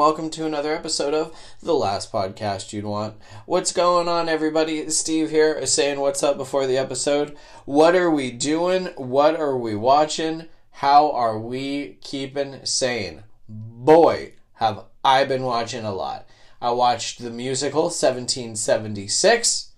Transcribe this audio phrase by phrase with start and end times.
[0.00, 1.30] welcome to another episode of
[1.62, 3.16] The Last Podcast You'd Want.
[3.44, 4.88] What's going on, everybody?
[4.88, 7.36] Steve here, saying what's up before the episode.
[7.66, 8.86] What are we doing?
[8.96, 10.46] What are we watching?
[10.70, 13.24] How are we keeping sane?
[13.46, 16.26] Boy, have I been watching a lot.
[16.62, 19.72] I watched the musical 1776,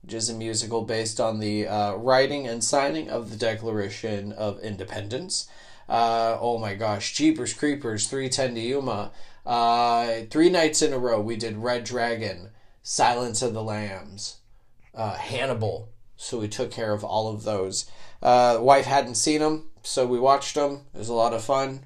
[0.00, 4.60] which is a musical based on the uh, writing and signing of the Declaration of
[4.60, 5.46] Independence.
[5.88, 9.10] Uh, oh my gosh, Jeepers Creepers, 310 to Yuma.
[9.48, 12.50] Uh, three nights in a row, we did Red Dragon,
[12.82, 14.36] Silence of the Lambs,
[14.94, 15.88] uh, Hannibal.
[16.16, 17.90] So we took care of all of those.
[18.22, 20.82] Uh, wife hadn't seen them, so we watched them.
[20.92, 21.84] It was a lot of fun.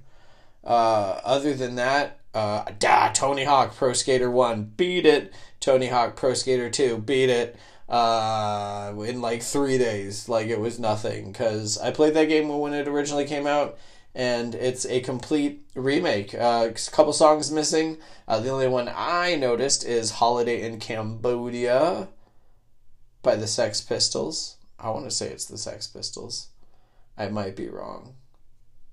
[0.64, 5.32] Uh, other than that, uh, da, Tony Hawk Pro Skater 1, beat it.
[5.60, 7.56] Tony Hawk Pro Skater 2, beat it.
[7.88, 11.30] Uh, in like three days, like it was nothing.
[11.30, 13.78] Because I played that game when it originally came out,
[14.14, 16.34] and it's a complete remake.
[16.34, 17.98] Uh, a couple songs missing.
[18.28, 22.08] Uh, the only one I noticed is "Holiday in Cambodia"
[23.22, 24.56] by the Sex Pistols.
[24.78, 26.48] I want to say it's the Sex Pistols.
[27.16, 28.14] I might be wrong.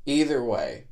[0.06, 0.86] Either way,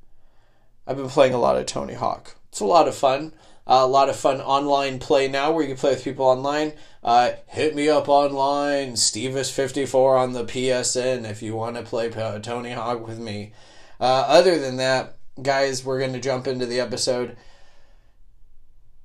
[0.85, 2.35] I've been playing a lot of Tony Hawk.
[2.49, 3.33] It's a lot of fun.
[3.67, 6.71] Uh, a lot of fun online play now where you can play with people online.
[7.03, 12.71] Uh, hit me up online, Stevis54 on the PSN if you want to play Tony
[12.71, 13.51] Hawk with me.
[13.99, 17.37] Uh, other than that, guys, we're going to jump into the episode.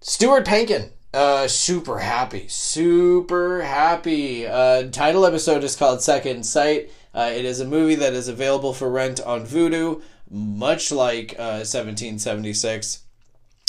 [0.01, 0.91] Stuart Pankin.
[1.15, 2.49] Uh, super happy.
[2.49, 4.47] Super happy.
[4.47, 6.91] Uh, title episode is called Second Sight.
[7.15, 11.61] Uh, it is a movie that is available for rent on Vudu, much like uh,
[11.65, 13.03] 1776.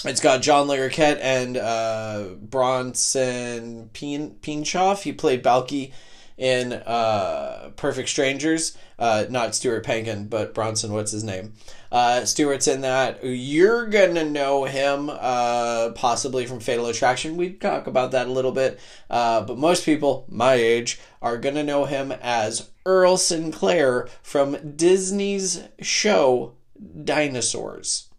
[0.05, 4.99] It's got John Larroquette and uh, Bronson Pin- Pinchot.
[4.99, 5.91] He played Balki
[6.37, 8.77] in uh, Perfect Strangers.
[8.97, 10.93] Uh, not Stuart Pankin, but Bronson.
[10.93, 11.53] What's his name?
[11.91, 13.19] Uh, Stuart's in that.
[13.23, 17.37] You're gonna know him uh, possibly from Fatal Attraction.
[17.37, 18.79] We talk about that a little bit,
[19.09, 25.63] uh, but most people my age are gonna know him as Earl Sinclair from Disney's
[25.81, 26.53] show
[27.03, 28.09] Dinosaurs.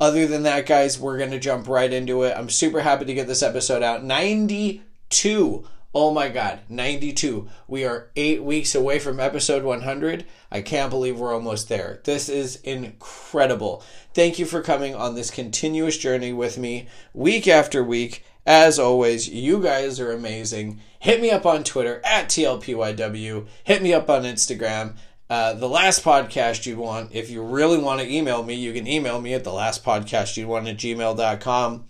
[0.00, 2.34] Other than that, guys, we're going to jump right into it.
[2.36, 4.04] I'm super happy to get this episode out.
[4.04, 5.64] 92.
[5.94, 7.48] Oh my God, 92.
[7.66, 10.26] We are eight weeks away from episode 100.
[10.50, 12.00] I can't believe we're almost there.
[12.04, 13.82] This is incredible.
[14.12, 18.24] Thank you for coming on this continuous journey with me week after week.
[18.46, 20.80] As always, you guys are amazing.
[21.00, 23.46] Hit me up on Twitter at TLPYW.
[23.64, 24.94] Hit me up on Instagram
[25.30, 28.86] uh, the last podcast you want, if you really want to email me, you can
[28.86, 31.84] email me at the last podcast you want at gmail.com.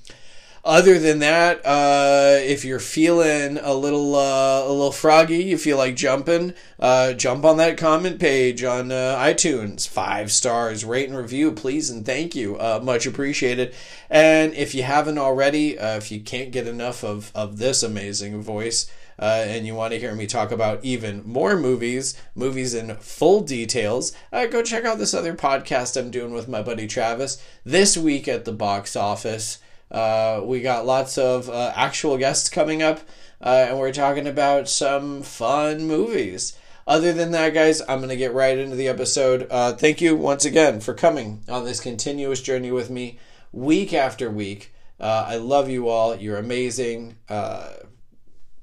[0.69, 5.79] Other than that, uh, if you're feeling a little uh, a little froggy, you feel
[5.79, 9.89] like jumping, uh, jump on that comment page on uh, iTunes.
[9.89, 12.59] Five stars, rate and review, please and thank you.
[12.59, 13.75] Uh, much appreciated.
[14.11, 18.43] And if you haven't already, uh, if you can't get enough of, of this amazing
[18.43, 22.95] voice, uh, and you want to hear me talk about even more movies, movies in
[22.97, 27.43] full details, uh, go check out this other podcast I'm doing with my buddy Travis
[27.65, 29.61] this week at the box office.
[29.91, 33.01] Uh, we got lots of uh, actual guests coming up,
[33.41, 36.57] uh, and we're talking about some fun movies.
[36.87, 39.47] Other than that, guys, I'm going to get right into the episode.
[39.51, 43.19] Uh, thank you once again for coming on this continuous journey with me
[43.53, 44.73] week after week.
[45.01, 46.17] I love you all.
[46.17, 47.17] You're amazing.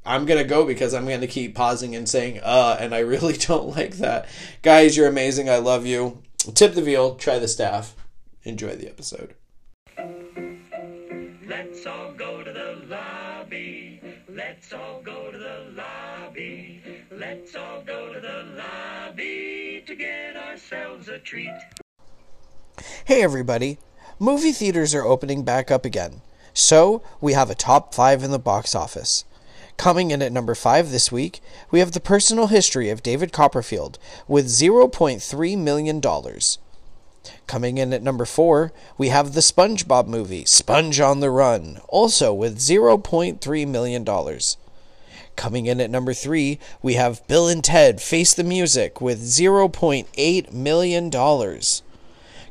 [0.06, 3.75] I'm gonna go because I'm gonna keep pausing and saying uh, and I really don't
[3.75, 4.28] like that.
[4.62, 5.50] Guys, you're amazing.
[5.50, 6.22] I love you.
[6.53, 7.16] Tip the veal.
[7.16, 7.96] Try the staff.
[8.44, 9.34] Enjoy the episode.
[11.76, 14.00] Let's all go to the lobby.
[14.30, 16.82] Let's all go to the lobby.
[17.12, 21.52] Let's all go to the lobby to get ourselves a treat.
[23.04, 23.78] Hey everybody.
[24.20, 26.22] Movie theaters are opening back up again.
[26.54, 29.26] So, we have a top 5 in the box office.
[29.76, 31.42] Coming in at number 5 this week,
[31.72, 34.00] we have The Personal History of David Copperfield
[34.30, 36.02] with $0.3 million.
[37.48, 42.34] Coming in at number 4, we have the SpongeBob movie, Sponge on the Run, also
[42.34, 44.40] with $0.3 million.
[45.36, 50.54] Coming in at number 3, we have Bill and Ted Face the Music with $0.8
[50.54, 51.12] million.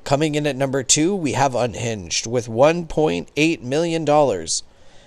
[0.05, 4.47] Coming in at number 2, we have Unhinged with $1.8 million.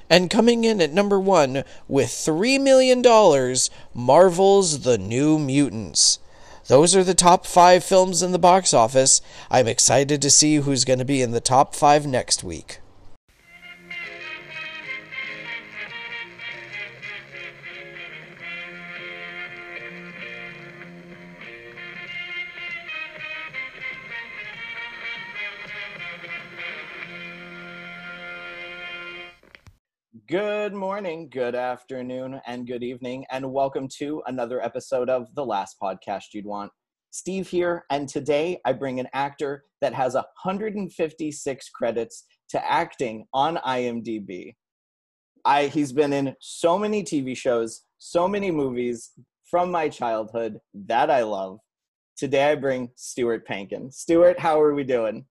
[0.10, 3.04] And coming in at number one with $3 million,
[3.94, 6.20] Marvel's The New Mutants.
[6.68, 9.22] Those are the top five films in the box office.
[9.50, 12.80] I'm excited to see who's going to be in the top five next week.
[30.28, 35.78] Good morning, good afternoon, and good evening, and welcome to another episode of The Last
[35.82, 36.70] Podcast You'd Want.
[37.12, 43.56] Steve here, and today I bring an actor that has 156 credits to acting on
[43.66, 44.56] IMDb.
[45.46, 49.12] I he's been in so many TV shows, so many movies
[49.50, 51.60] from my childhood that I love.
[52.18, 53.94] Today I bring Stuart Pankin.
[53.94, 55.26] Stuart, how are we doing?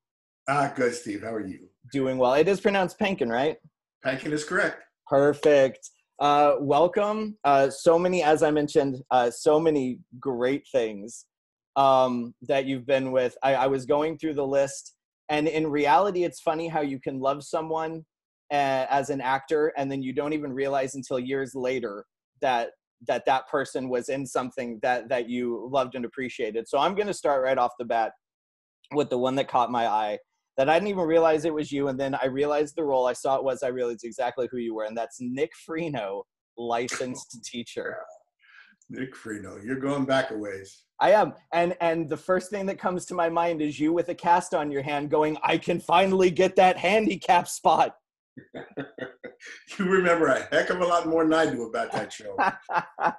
[0.49, 1.23] Ah, good, Steve.
[1.23, 1.69] How are you?
[1.93, 2.33] Doing well.
[2.33, 3.59] It is pronounced Pankin, right?
[4.03, 4.85] Pankin is correct.
[5.07, 5.91] Perfect.
[6.19, 7.37] Uh, welcome.
[7.45, 11.27] Uh, so many, as I mentioned, uh, so many great things
[11.77, 13.37] um, that you've been with.
[13.43, 14.95] I, I was going through the list,
[15.29, 18.05] and in reality, it's funny how you can love someone
[18.51, 22.05] as an actor, and then you don't even realize until years later
[22.41, 22.71] that
[23.07, 26.67] that that person was in something that that you loved and appreciated.
[26.67, 28.13] So I'm going to start right off the bat
[28.95, 30.19] with the one that caught my eye
[30.57, 31.89] that I didn't even realize it was you.
[31.89, 34.75] And then I realized the role I saw it was, I realized exactly who you
[34.75, 34.85] were.
[34.85, 36.23] And that's Nick Freno,
[36.57, 37.97] licensed teacher.
[38.89, 40.85] Nick Freno, you're going back a ways.
[41.01, 41.35] I am.
[41.53, 44.55] And and the first thing that comes to my mind is you with a cast
[44.55, 47.97] on your hand going, I can finally get that handicap spot.
[49.79, 52.37] you remember a heck of a lot more than I do about that show.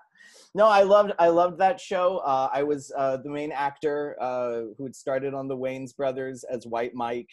[0.55, 2.17] no, I loved I loved that show.
[2.17, 6.43] Uh, I was uh, the main actor uh, who had started on the Wayans Brothers
[6.43, 7.29] as White Mike,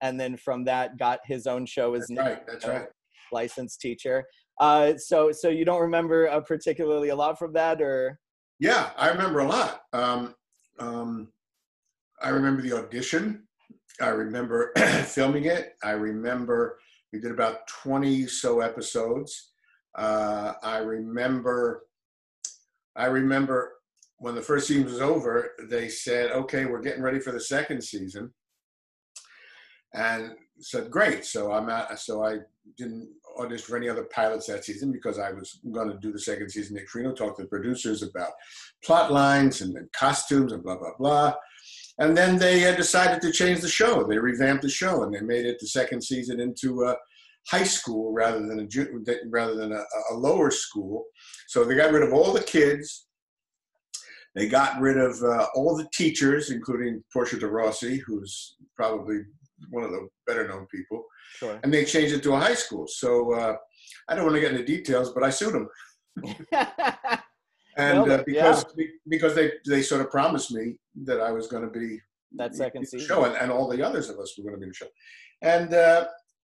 [0.00, 2.46] and then from that got his own show as That's right.
[2.46, 2.86] That's right.
[3.32, 4.24] licensed teacher.
[4.60, 8.18] Uh, so so you don't remember uh, particularly a lot from that, or
[8.58, 9.82] Yeah, I remember a lot.
[9.92, 10.34] Um,
[10.78, 11.28] um,
[12.22, 13.46] I remember the audition.
[14.00, 14.72] I remember
[15.06, 15.74] filming it.
[15.82, 16.78] I remember
[17.12, 19.52] we did about 20 so episodes.
[19.96, 21.82] Uh, I remember
[22.96, 23.72] I remember
[24.18, 27.82] when the first season was over, they said, "Okay, we're getting ready for the second
[27.82, 28.32] season,"
[29.94, 31.68] and said, "Great." So I'm.
[31.96, 32.38] So I
[32.76, 33.08] didn't
[33.38, 36.50] audition for any other pilots that season because I was going to do the second
[36.50, 36.76] season.
[36.76, 38.32] Nick Freno talked to the producers about
[38.84, 41.34] plot lines and, costumes and blah blah blah.
[41.98, 44.04] And then they uh, decided to change the show.
[44.04, 46.96] They revamped the show and they made it the second season into a
[47.48, 51.04] high school rather than a rather than a, a lower school.
[51.48, 53.06] So they got rid of all the kids.
[54.34, 59.20] They got rid of uh, all the teachers, including Portia de Rossi, who's probably
[59.70, 61.04] one of the better known people,
[61.36, 61.60] sure.
[61.62, 62.86] and they changed it to a high school.
[62.88, 63.56] So uh,
[64.08, 65.68] I don't want to get into details, but I sued them.
[67.76, 68.64] And Well, uh, because
[69.08, 71.98] because they they sort of promised me that I was going to be
[72.36, 73.06] that second season.
[73.06, 74.88] show, and, and all the others of us were going to be in the show,
[75.40, 76.06] and uh,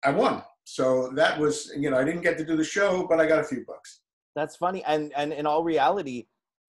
[0.05, 0.43] I won.
[0.71, 3.39] So that was you know I didn't get to do the show, but I got
[3.39, 4.01] a few bucks.
[4.37, 4.85] That's funny.
[4.85, 6.27] And and in all reality,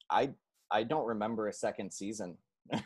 [0.10, 0.30] I
[0.72, 2.38] I don't remember a second season.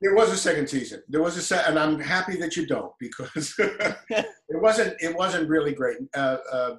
[0.00, 1.02] There was a second season.
[1.08, 4.94] There was a set, and I'm happy that you don't because it wasn't.
[5.00, 5.96] It wasn't really great.
[6.14, 6.76] Uh, uh,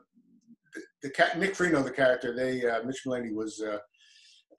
[0.73, 3.79] the, the cat, Nick Freno, the character, they uh, Mitch Mullany was, uh,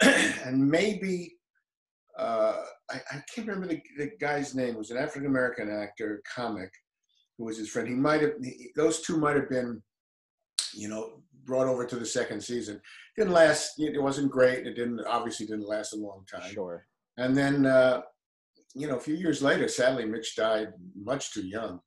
[0.45, 1.37] and maybe
[2.19, 2.57] uh,
[2.91, 4.75] I, I can't remember the, the guy's name.
[4.75, 6.71] It was an African American actor, comic,
[7.41, 7.89] who was his friend.
[7.89, 8.33] He might have.
[8.43, 9.83] He, those two might have been,
[10.75, 12.79] you know, brought over to the second season.
[13.17, 13.81] Didn't last.
[13.81, 14.67] It wasn't great.
[14.67, 16.53] It didn't obviously didn't last a long time.
[16.53, 16.87] sure.
[17.17, 18.03] And then, uh,
[18.75, 21.81] you know, a few years later, sadly, Mitch died much too young.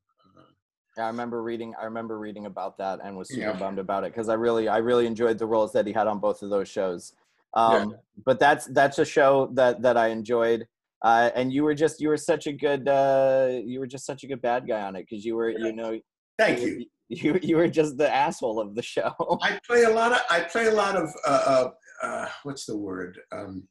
[0.98, 1.74] Yeah, I remember reading.
[1.80, 3.54] I remember reading about that and was super Yeah.
[3.60, 6.20] bummed about it because I really, I really enjoyed the roles that he had on
[6.20, 7.14] both of those shows.
[7.54, 7.96] Um,
[8.26, 10.68] But that's that's a show that that I enjoyed.
[11.04, 14.24] Uh, and you were just you were such a good uh, you were just such
[14.24, 16.00] a good bad guy on it because you were you know
[16.38, 16.86] Thank you.
[17.10, 19.14] you you were just the asshole of the show.
[19.42, 20.20] I play a lot of.
[20.30, 21.10] I play a lot of.
[21.26, 23.20] Uh, uh, uh, what's the word?
[23.32, 23.68] Um,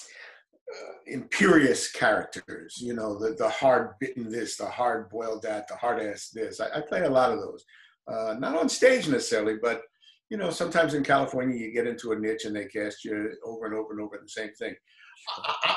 [0.00, 2.78] uh, imperious characters.
[2.80, 6.60] You know, the the hard bitten this, the hard boiled that, the hard ass this.
[6.60, 7.64] I, I play a lot of those.
[8.08, 9.82] Uh, not on stage necessarily, but
[10.30, 13.66] you know, sometimes in California you get into a niche and they cast you over
[13.66, 14.74] and over and over the same thing.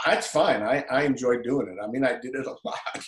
[0.06, 0.64] That's fine.
[0.64, 1.84] I, I enjoy doing it.
[1.84, 3.06] I mean, I did it a lot.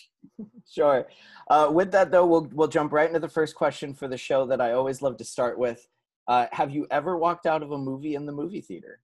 [0.70, 1.08] Sure.
[1.50, 4.46] Uh, with that though, we'll we'll jump right into the first question for the show
[4.48, 5.88] that I always love to start with.
[6.28, 9.00] Uh, have you ever walked out of a movie in the movie theater?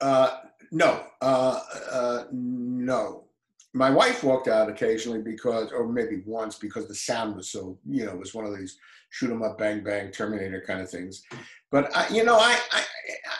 [0.00, 3.24] Uh, no, uh, uh, no.
[3.72, 8.04] My wife walked out occasionally because, or maybe once, because the sound was so, you
[8.04, 8.78] know, it was one of these
[9.10, 11.22] shoot 'em up, bang bang, Terminator kind of things.
[11.70, 12.82] But I, you know, I, I,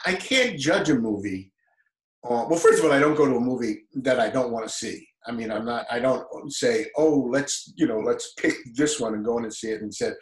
[0.06, 1.52] I can't judge a movie.
[2.28, 4.66] Uh, well, first of all, I don't go to a movie that I don't want
[4.66, 5.06] to see.
[5.26, 5.86] I mean, I'm not.
[5.90, 9.54] I don't say, "Oh, let's you know, let's pick this one and go in and
[9.54, 10.14] see it." And said,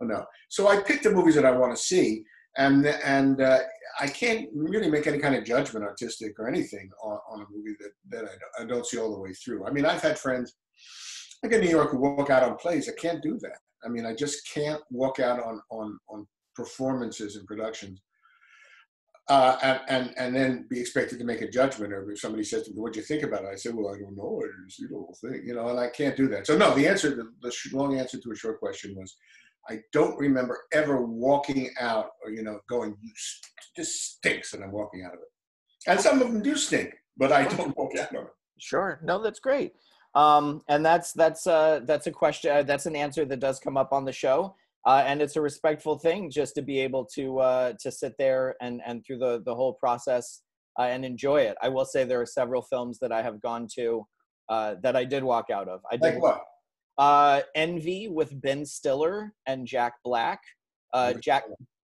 [0.00, 2.22] "Oh no." So I pick the movies that I want to see,
[2.56, 3.60] and and uh,
[4.00, 7.76] I can't really make any kind of judgment, artistic or anything, on, on a movie
[7.80, 9.66] that that I, don't- I don't see all the way through.
[9.66, 10.54] I mean, I've had friends
[11.42, 12.88] like in New York, who walk out on plays.
[12.88, 13.58] I can't do that.
[13.84, 18.00] I mean, I just can't walk out on on on performances and productions.
[19.28, 22.62] Uh, and, and and then be expected to make a judgment, or if somebody says
[22.62, 24.40] to me, "What do you think about it?" I say, "Well, I don't know.
[24.42, 26.46] I didn't the whole thing, you know." And I can't do that.
[26.46, 29.14] So no, the answer, the, the long answer to a short question was,
[29.68, 33.12] I don't remember ever walking out or you know going, "You
[33.76, 35.28] "This stinks," and I'm walking out of it.
[35.90, 38.32] And some of them do stink, but I don't walk out of it.
[38.58, 38.98] Sure.
[39.02, 39.74] No, that's great.
[40.14, 42.50] Um, and that's that's uh, that's a question.
[42.50, 44.56] Uh, that's an answer that does come up on the show,
[44.88, 48.56] uh, and it's a respectful thing just to be able to uh, to sit there
[48.62, 50.40] and and through the the whole process
[50.78, 51.56] uh, and enjoy it.
[51.62, 54.06] I will say there are several films that I have gone to
[54.48, 55.80] uh, that I did walk out of.
[55.92, 56.42] I did Like what?
[56.96, 60.40] uh, Envy with Ben Stiller and Jack Black.
[60.94, 61.44] Uh, Jack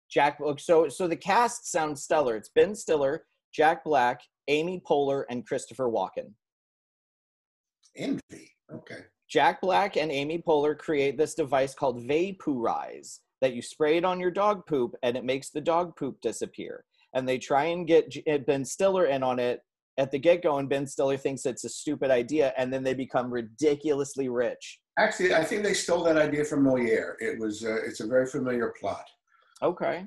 [0.08, 0.38] Jack.
[0.58, 2.36] So so the cast sounds stellar.
[2.36, 6.34] It's Ben Stiller, Jack Black, Amy Poehler, and Christopher Walken.
[7.96, 8.52] Envy.
[8.72, 9.00] Okay.
[9.32, 14.20] Jack Black and Amy Poehler create this device called Vapoorize that you spray it on
[14.20, 16.84] your dog poop and it makes the dog poop disappear.
[17.14, 19.60] And they try and get uh, Ben Stiller in on it
[19.96, 22.94] at the get go, and Ben Stiller thinks it's a stupid idea, and then they
[22.94, 24.78] become ridiculously rich.
[24.98, 27.16] Actually, I think they stole that idea from Moliere.
[27.20, 27.62] It was.
[27.62, 29.04] Uh, it's a very familiar plot.
[29.62, 30.06] Okay.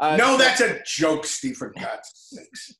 [0.00, 1.56] Uh, no, that's a joke, Steve.
[1.56, 2.74] For God's sakes,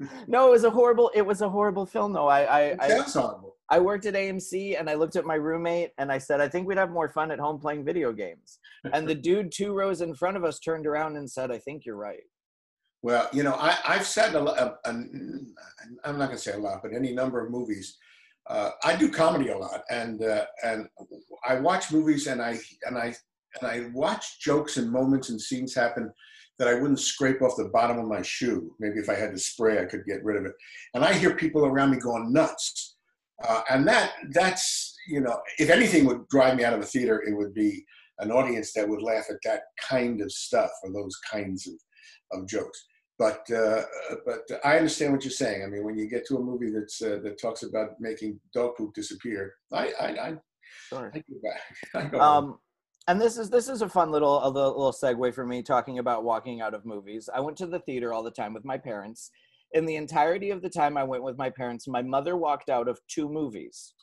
[0.26, 1.10] no, it was a horrible.
[1.14, 2.28] It was a horrible film, though.
[2.28, 3.57] I I, it I horrible.
[3.70, 6.66] I worked at AMC and I looked at my roommate and I said, I think
[6.66, 8.58] we'd have more fun at home playing video games.
[8.92, 11.84] And the dude two rows in front of us turned around and said, I think
[11.84, 12.22] you're right.
[13.02, 14.58] Well, you know, I, I've said a, lot.
[14.58, 14.90] a, a,
[16.04, 17.96] I'm not going to say a lot, but any number of movies.
[18.48, 20.88] Uh, I do comedy a lot, and uh, and
[21.46, 23.14] I watch movies, and I and I
[23.60, 26.10] and I watch jokes and moments and scenes happen
[26.58, 28.74] that I wouldn't scrape off the bottom of my shoe.
[28.80, 30.52] Maybe if I had to spray, I could get rid of it.
[30.94, 32.96] And I hear people around me going nuts,
[33.46, 37.22] uh, and that that's you know, if anything would drive me out of a theater,
[37.26, 37.84] it would be
[38.18, 41.74] an audience that would laugh at that kind of stuff or those kinds of,
[42.38, 42.84] of jokes.
[43.18, 43.82] But uh,
[44.24, 45.64] but I understand what you're saying.
[45.64, 48.76] I mean, when you get to a movie that's uh, that talks about making dog
[48.76, 50.36] poop disappear, I I I,
[50.88, 51.10] Sure.
[51.14, 52.12] I go back.
[52.14, 52.58] I Um,
[53.08, 55.98] and this is this is a fun little a little, little segue for me talking
[55.98, 57.28] about walking out of movies.
[57.32, 59.30] I went to the theater all the time with my parents.
[59.74, 62.88] In the entirety of the time I went with my parents, my mother walked out
[62.88, 63.94] of two movies.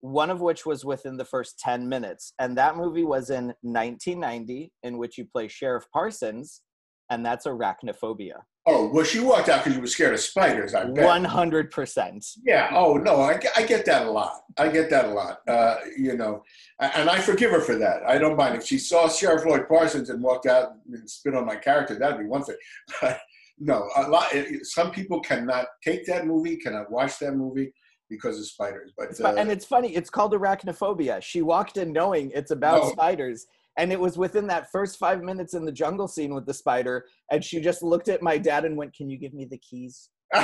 [0.00, 2.32] One of which was within the first 10 minutes.
[2.38, 6.62] And that movie was in 1990, in which you play Sheriff Parsons,
[7.10, 8.34] and that's Arachnophobia.
[8.70, 10.74] Oh, well, she walked out because she was scared of spiders.
[10.74, 11.04] I bet.
[11.24, 12.32] 100%.
[12.44, 12.68] Yeah.
[12.74, 14.42] Oh no, I, get- I get that a lot.
[14.58, 15.38] I get that a lot.
[15.48, 16.42] Uh, you know,
[16.78, 18.02] and I forgive her for that.
[18.06, 21.46] I don't mind if she saw Sheriff Lloyd Parsons and walked out and spit on
[21.46, 21.98] my character.
[21.98, 22.56] That'd be one thing.
[23.00, 23.20] But
[23.60, 24.32] no, a lot.
[24.62, 27.72] Some people cannot take that movie, cannot watch that movie
[28.10, 28.92] because of spiders.
[28.96, 29.94] But uh, and it's funny.
[29.94, 31.20] It's called arachnophobia.
[31.22, 32.90] She walked in knowing it's about Oh.
[32.90, 33.46] spiders,
[33.76, 37.06] and it was within that first five minutes in the jungle scene with the spider,
[37.30, 40.10] and she just looked at my dad and went, "Can you give me the keys?"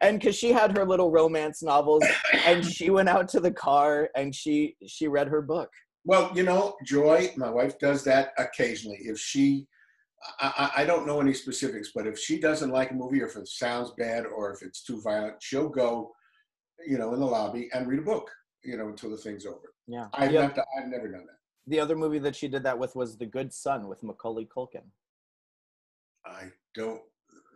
[0.00, 2.04] and because she had her little romance novels,
[2.46, 5.70] and she went out to the car and she she read her book.
[6.04, 8.98] Well, you know, Joy, my wife does that occasionally.
[9.02, 9.66] If she,
[10.38, 13.36] I, I don't know any specifics, but if she doesn't like a movie or if
[13.36, 16.12] it sounds bad or if it's too violent, she'll go,
[16.86, 18.30] you know, in the lobby and read a book,
[18.62, 19.72] you know, until the thing's over.
[19.86, 20.08] Yeah.
[20.12, 21.38] I've, done- I've never done that.
[21.66, 24.84] the other movie that she did that with was The Good Son with Macaulay Culkin.
[26.26, 27.00] I don't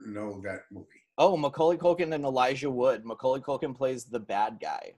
[0.07, 0.89] know that movie.
[1.19, 3.05] Oh, Macaulay Culkin and Elijah Wood.
[3.05, 4.95] Macaulay Culkin plays the bad guy.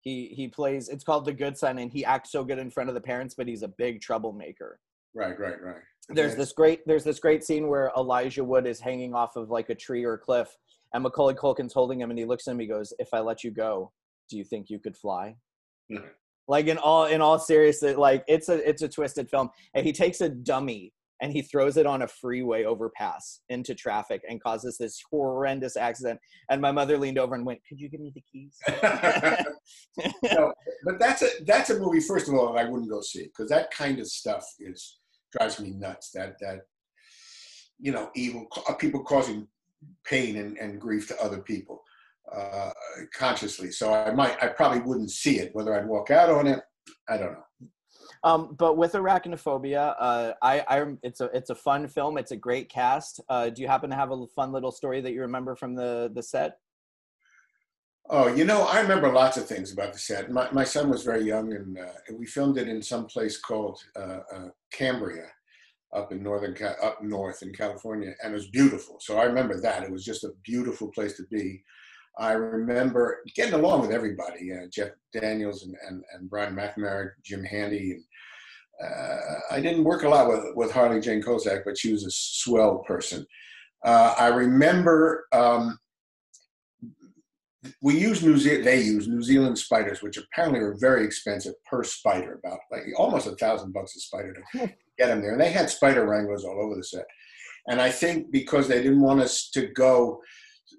[0.00, 0.88] He he plays.
[0.88, 3.34] It's called The Good Son, and he acts so good in front of the parents,
[3.34, 4.80] but he's a big troublemaker.
[5.14, 5.82] Right, right, right.
[6.14, 9.70] There's this great there's this great scene where Elijah Wood is hanging off of like
[9.70, 10.48] a tree or a cliff,
[10.92, 12.56] and Macaulay Culkin's holding him, and he looks at him.
[12.56, 13.92] And he goes, "If I let you go,
[14.28, 15.36] do you think you could fly?"
[15.90, 16.10] Mhm.
[16.48, 19.92] Like in all in all seriousness, like it's a it's a twisted film, and he
[19.92, 20.92] takes a dummy
[21.22, 26.18] and he throws it on a freeway overpass into traffic and causes this horrendous accident.
[26.50, 28.58] And my mother leaned over and went, "Could you give me the keys?"
[30.24, 30.52] no,
[30.84, 32.00] but that's a that's a movie.
[32.00, 34.98] First of all, that I wouldn't go see because that kind of stuff is
[35.32, 36.10] drives me nuts.
[36.12, 36.60] That that
[37.82, 39.48] you know, evil uh, people causing
[40.04, 41.82] pain and, and grief to other people
[42.34, 42.70] uh,
[43.12, 43.72] consciously.
[43.72, 45.54] So I might, I probably wouldn't see it.
[45.54, 46.60] Whether I'd walk out on it,
[47.08, 47.68] I don't know.
[48.24, 52.18] Um, but with arachnophobia, uh, I, I, it's a, it's a fun film.
[52.18, 53.20] It's a great cast.
[53.28, 56.10] Uh, do you happen to have a fun little story that you remember from the
[56.14, 56.58] the set?
[58.14, 60.30] Oh, you know, I remember lots of things about the set.
[60.30, 63.80] My, my son was very young, and, uh, we filmed it in some place called
[63.96, 65.28] uh, uh, Cambria,
[65.94, 68.98] up in northern up north in California, and it was beautiful.
[69.00, 71.62] So I remember that it was just a beautiful place to be.
[72.18, 77.42] I remember getting along with everybody, uh, Jeff Daniels and, and, and Brian McNamara, Jim
[77.42, 77.92] Handy.
[77.92, 82.04] And, uh, I didn't work a lot with, with Harley Jane Kozak, but she was
[82.04, 83.24] a swell person.
[83.82, 85.78] Uh, I remember um,
[87.80, 91.84] we use New Zealand, they use New Zealand spiders, which apparently are very expensive per
[91.84, 95.32] spider, about like almost a thousand bucks a spider to get them there.
[95.32, 97.06] And they had spider wranglers all over the set.
[97.68, 100.20] And I think because they didn't want us to go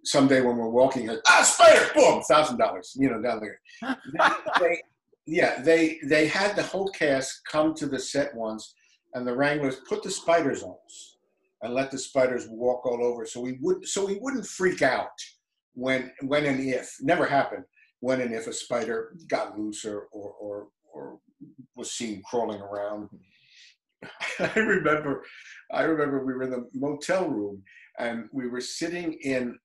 [0.04, 3.60] someday when we're walking, ah, spider, boom, thousand dollars, you know, down there.
[4.60, 4.82] they,
[5.26, 8.76] yeah, they they had the whole cast come to the set once,
[9.14, 11.18] and the wranglers put the spiders on us
[11.62, 15.08] and let the spiders walk all over, so we would so we wouldn't freak out
[15.74, 17.64] when when and if never happened
[18.00, 21.20] when and if a spider got loose or or or, or
[21.76, 23.10] was seen crawling around.
[24.40, 25.24] I remember,
[25.72, 27.64] I remember we were in the motel room
[28.00, 29.58] and we were sitting in.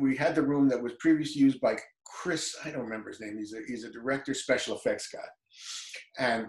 [0.00, 2.54] We had the room that was previously used by Chris.
[2.64, 3.38] I don't remember his name.
[3.38, 5.28] He's a he's a director, special effects guy,
[6.18, 6.48] and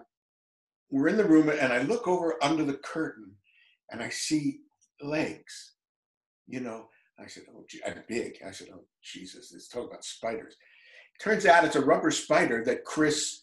[0.91, 3.31] we're in the room and I look over under the curtain
[3.91, 4.59] and I see
[5.01, 5.75] legs,
[6.47, 6.87] you know,
[7.21, 8.37] I said, oh, gee, I'm big.
[8.45, 10.55] I said, oh, Jesus, it's talking about spiders.
[11.21, 13.41] Turns out it's a rubber spider that Chris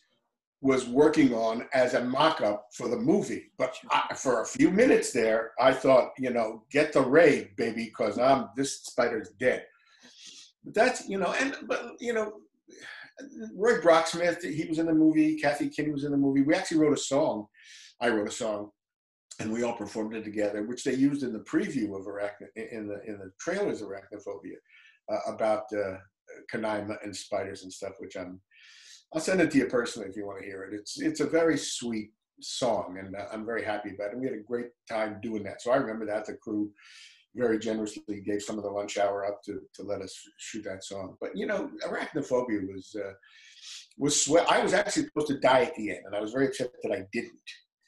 [0.63, 3.51] was working on as a mock-up for the movie.
[3.59, 7.85] But I, for a few minutes there, I thought, you know, get the ray, baby,
[7.85, 9.67] because I'm this spider's dead.
[10.65, 12.41] But that's, you know, and but you know,
[13.55, 15.37] Roy Brocksmith, he was in the movie.
[15.37, 16.43] Kathy Kinney was in the movie.
[16.43, 17.47] We actually wrote a song.
[18.01, 18.71] I wrote a song
[19.41, 22.89] and we all performed it together, which they used in the preview of arachn in
[22.89, 24.57] the in the trailers of Arachnophobia
[25.13, 25.97] uh, about uh,
[26.53, 27.93] Canaima and spiders and stuff.
[27.99, 28.41] Which I'm
[29.13, 30.75] I'll send it to you personally if you want to hear it.
[30.75, 34.19] It's it's a very sweet song, and uh, I'm very happy about it.
[34.19, 35.61] We had a great time doing that.
[35.61, 36.71] So I remember that the crew
[37.35, 40.85] very generously gave some of the lunch hour up to to let us shoot that
[40.85, 41.17] song.
[41.21, 42.95] But you know, Arachnophobia was.
[42.99, 43.13] Uh,
[43.99, 44.47] was sweat.
[44.53, 46.93] I was actually supposed to die at the end, and I was very upset that
[46.93, 47.41] I didn't.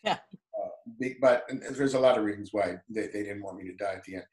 [0.02, 0.16] Yeah
[1.20, 4.04] but there's a lot of reasons why they, they didn't want me to die at
[4.04, 4.24] the end.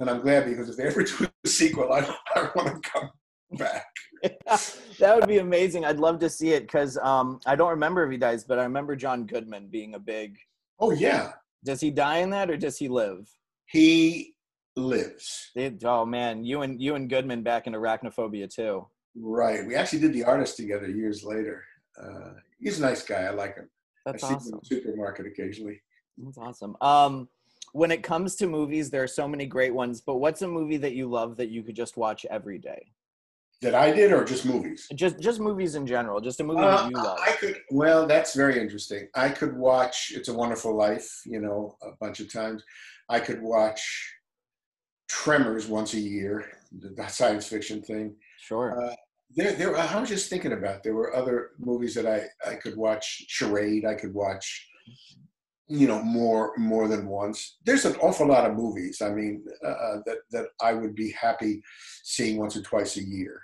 [0.00, 2.00] And I'm glad because if they ever do a sequel, I,
[2.34, 3.10] I want to come
[3.52, 3.86] back.
[4.98, 5.84] that would be amazing.
[5.84, 8.62] I'd love to see it because um, I don't remember if he dies, but I
[8.62, 10.38] remember John Goodman being a big.
[10.78, 11.32] Oh, yeah.
[11.64, 13.28] Does he die in that or does he live?
[13.66, 14.34] He
[14.76, 15.50] lives.
[15.54, 16.44] It, oh, man.
[16.44, 18.86] You and, you and Goodman back in Arachnophobia, too.
[19.16, 19.66] Right.
[19.66, 21.64] We actually did the artist together years later.
[22.02, 23.22] Uh, he's a nice guy.
[23.22, 23.68] I like him.
[24.06, 24.48] That's I see awesome.
[24.48, 25.80] him in the supermarket occasionally.
[26.18, 26.76] That's awesome.
[26.80, 27.28] Um,
[27.72, 30.76] when it comes to movies, there are so many great ones, but what's a movie
[30.78, 32.92] that you love that you could just watch every day?
[33.62, 34.88] That I did, or just movies?
[34.94, 36.20] Just just movies in general.
[36.20, 37.18] Just a movie Uh, that you love.
[37.22, 37.56] I could.
[37.70, 39.06] Well, that's very interesting.
[39.14, 42.64] I could watch "It's a Wonderful Life," you know, a bunch of times.
[43.08, 43.80] I could watch
[45.08, 48.16] Tremors once a year, the science fiction thing.
[48.40, 48.84] Sure.
[48.84, 48.96] Uh,
[49.36, 49.76] there, there.
[49.76, 50.82] I was just thinking about.
[50.82, 53.24] There were other movies that I I could watch.
[53.28, 53.84] Charade.
[53.86, 54.68] I could watch.
[55.68, 57.58] You know, more more than once.
[57.64, 59.00] There's an awful lot of movies.
[59.00, 61.62] I mean, uh, that that I would be happy
[62.02, 63.40] seeing once or twice a year.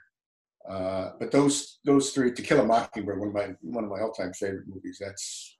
[0.68, 4.00] Uh, but those those three, To Kill a Mockingbird, one of my one of my
[4.00, 4.98] all time favorite movies.
[5.00, 5.58] That's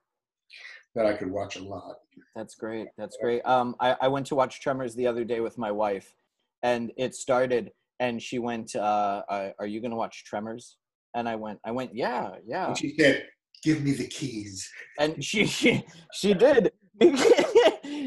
[0.95, 1.97] that I could watch a lot.
[2.35, 2.89] That's great.
[2.99, 3.43] That's great.
[3.47, 6.15] Um, I, I went to watch Tremors the other day with my wife,
[6.63, 10.77] and it started, and she went, uh, uh, "Are you going to watch Tremors?"
[11.15, 13.25] And I went, "I went, yeah, yeah." And she said,
[13.63, 14.69] "Give me the keys."
[14.99, 16.73] and she she, she did.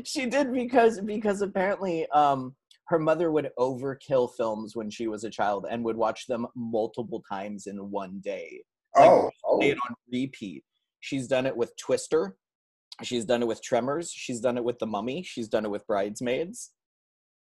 [0.04, 2.56] She did because because apparently um
[2.88, 7.24] her mother would overkill films when she was a child and would watch them multiple
[7.30, 8.64] times in one day.
[8.96, 10.64] Like, Oh, oh, play it on repeat.
[11.00, 12.36] She's done it with twister.
[13.02, 14.12] She's done it with tremors.
[14.12, 15.24] She's done it with the mummy.
[15.24, 16.72] She's done it with bridesmaids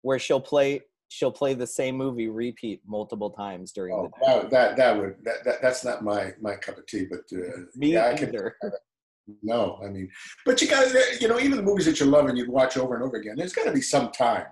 [0.01, 4.39] where she'll play she'll play the same movie repeat multiple times during oh, the day
[4.41, 7.05] that, that that would that, that that's not my my cup of tea.
[7.09, 8.55] But uh, me yeah, I could either
[9.43, 9.79] no.
[9.83, 10.09] I mean,
[10.45, 12.77] but you got to you know even the movies that you love and you'd watch
[12.77, 13.35] over and over again.
[13.37, 14.45] There's got to be some time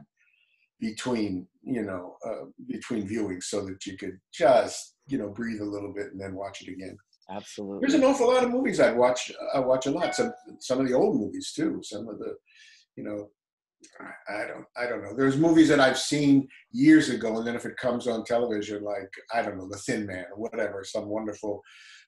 [0.79, 5.65] between you know uh, between viewings so that you could just you know breathe a
[5.65, 6.97] little bit and then watch it again.
[7.29, 9.31] absolutely There's an awful lot of movies I watch.
[9.53, 10.15] I watch a lot.
[10.15, 11.81] Some some of the old movies too.
[11.83, 12.35] Some of the,
[12.95, 13.29] you know,
[14.29, 15.15] I don't I don't know.
[15.15, 19.11] There's movies that I've seen years ago, and then if it comes on television, like
[19.33, 21.61] I don't know, The Thin Man or whatever, some wonderful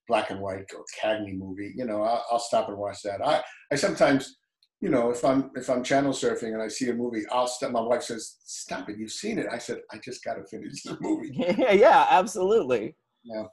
[0.07, 3.25] black and white or Cagney movie, you know, I'll, I'll stop and watch that.
[3.25, 4.37] I I sometimes.
[4.79, 7.71] You know, if I'm if I'm channel surfing and I see a movie, I'll stop.
[7.71, 8.99] My wife says, "Stop it!
[8.99, 12.95] You've seen it." I said, "I just got to finish the movie." yeah, yeah, absolutely.
[13.23, 13.45] Yeah.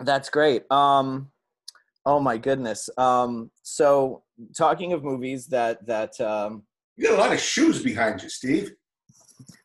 [0.00, 0.70] That's great.
[0.70, 1.30] Um,
[2.06, 2.88] oh my goodness.
[2.96, 4.22] Um, so
[4.56, 6.62] talking of movies that that um,
[6.98, 8.72] You got a lot of shoes behind you, Steve.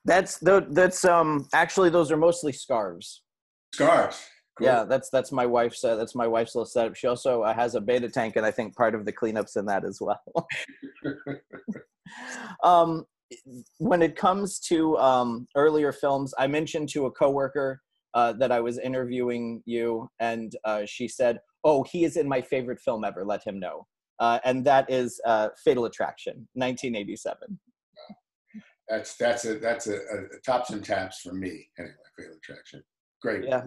[0.05, 3.23] that's the that's um actually those are mostly scarves.
[3.73, 4.23] Scarves.
[4.59, 4.67] Cool.
[4.67, 6.95] Yeah, that's that's my wife's uh, that's my wife's little setup.
[6.95, 9.65] She also uh, has a betta tank, and I think part of the cleanups in
[9.65, 10.47] that as well.
[12.63, 13.05] um,
[13.79, 17.81] when it comes to um, earlier films, I mentioned to a coworker
[18.13, 22.43] uh, that I was interviewing you, and uh, she said, "Oh, he is in my
[22.43, 23.25] favorite film ever.
[23.25, 23.87] Let him know."
[24.19, 27.59] Uh, and that is uh, Fatal Attraction, 1987.
[28.89, 31.93] That's that's a that's a, a tops and taps for me anyway.
[32.17, 32.83] Fatal Attraction,
[33.21, 33.63] great, Yeah.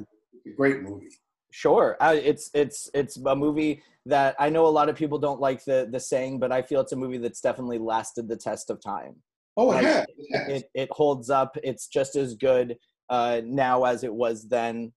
[0.57, 1.09] great movie.
[1.53, 5.41] Sure, uh, it's it's it's a movie that I know a lot of people don't
[5.41, 8.69] like the the saying, but I feel it's a movie that's definitely lasted the test
[8.71, 9.17] of time.
[9.57, 10.07] Oh, it Like, has.
[10.19, 11.57] It it it holds up.
[11.65, 12.77] It's just as good
[13.09, 14.93] uh, now as it was then,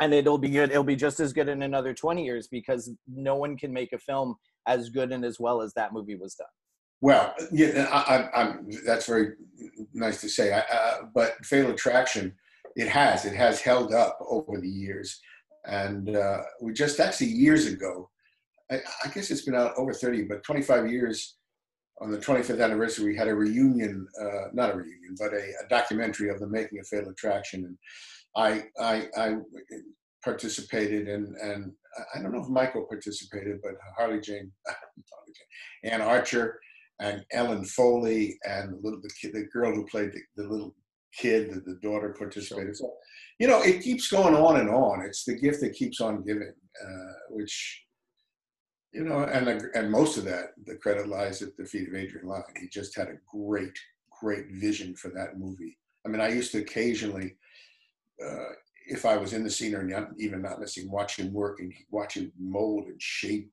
[0.00, 0.70] and it'll be good.
[0.70, 3.98] It'll be just as good in another twenty years because no one can make a
[3.98, 6.46] film as good and as well as that movie was done.
[7.00, 8.66] Well, yeah, I, I'm.
[8.86, 9.32] That's very
[9.92, 10.54] nice to say.
[10.54, 12.34] I, uh, but Fatal Attraction,
[12.76, 13.24] it has.
[13.26, 15.20] It has held up over the years,
[15.66, 18.08] and uh, we just actually years ago.
[18.72, 21.36] I, I guess it's been out over 30, but 25 years.
[22.00, 25.68] On the 25th anniversary, we had a reunion, uh, not a reunion, but a, a
[25.68, 27.78] documentary of the making of Fatal Attraction, and
[28.34, 29.36] I, I, I
[30.24, 31.72] participated, and and
[32.14, 35.32] I don't know if Michael participated, but Harley Jane, Harley
[35.82, 36.58] Jane Ann Archer,
[37.00, 40.74] and Ellen Foley and the little the kid, the girl who played the, the little
[41.16, 42.76] kid, the, the daughter participated.
[42.76, 42.92] So,
[43.38, 45.02] you know, it keeps going on and on.
[45.02, 46.52] It's the gift that keeps on giving,
[46.84, 47.84] uh, which,
[48.92, 52.26] you know, and and most of that, the credit lies at the feet of Adrian
[52.26, 52.42] Lyne.
[52.60, 53.76] He just had a great,
[54.20, 55.76] great vision for that movie.
[56.06, 57.36] I mean, I used to occasionally,
[58.24, 58.52] uh,
[58.86, 61.32] if I was in the scene or not, even not in the scene, watch him
[61.32, 63.50] work and watch him mold and shape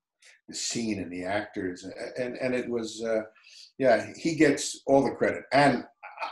[0.48, 1.84] the scene and the actors,
[2.18, 3.22] and and it was, uh,
[3.78, 5.84] yeah, he gets all the credit, and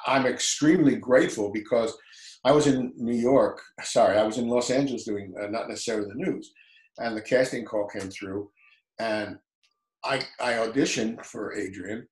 [0.06, 1.96] I'm extremely grateful because
[2.44, 3.60] I was in New York.
[3.82, 6.52] Sorry, I was in Los Angeles doing uh, not necessarily the news,
[6.98, 8.50] and the casting call came through,
[8.98, 9.38] and
[10.04, 12.06] I I auditioned for Adrian,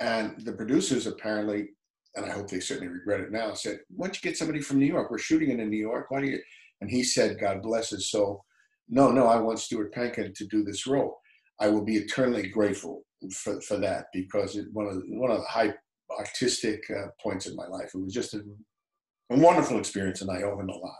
[0.00, 1.70] and the producers apparently,
[2.16, 4.78] and I hope they certainly regret it now, said, "Why don't you get somebody from
[4.78, 5.10] New York?
[5.10, 6.10] We're shooting it in New York.
[6.10, 6.40] Why do you?"
[6.80, 8.44] And he said, "God bless his soul."
[8.88, 11.18] No, no, I want Stuart Pankin to do this role.
[11.60, 13.02] I will be eternally grateful
[13.32, 15.74] for, for that because it, one of one of the high
[16.18, 17.90] artistic uh, points in my life.
[17.94, 18.42] It was just a,
[19.30, 20.94] a wonderful experience, and I owe him a lot.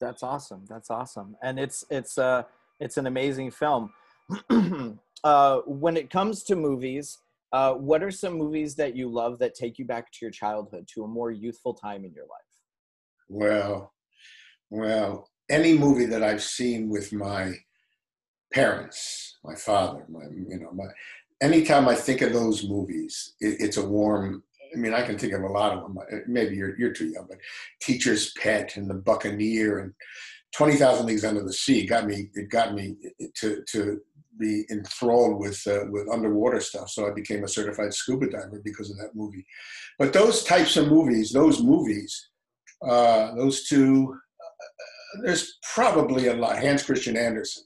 [0.00, 0.64] That's awesome.
[0.68, 2.44] That's awesome, and it's it's uh
[2.80, 3.92] it's an amazing film.
[5.24, 7.18] uh, when it comes to movies,
[7.54, 10.88] uh, what are some movies that you love that take you back to your childhood,
[10.92, 12.52] to a more youthful time in your life?
[13.28, 13.92] Well,
[14.70, 17.52] well, any movie that I've seen with my
[18.52, 20.86] parents, my father, my you know, my
[21.40, 24.42] anytime I think of those movies, it, it's a warm.
[24.74, 25.96] I mean, I can think of a lot of them.
[26.26, 27.38] Maybe you're you're too young, but
[27.80, 29.92] Teacher's Pet and The Buccaneer and
[30.56, 32.30] Twenty Thousand Leagues Under the Sea got me.
[32.34, 32.96] It got me
[33.36, 34.00] to to
[34.38, 36.90] be enthralled with uh, with underwater stuff.
[36.90, 39.46] So I became a certified scuba diver because of that movie.
[39.98, 42.30] But those types of movies, those movies,
[42.86, 46.58] uh, those two, uh, there's probably a lot.
[46.58, 47.64] Hans Christian Andersen.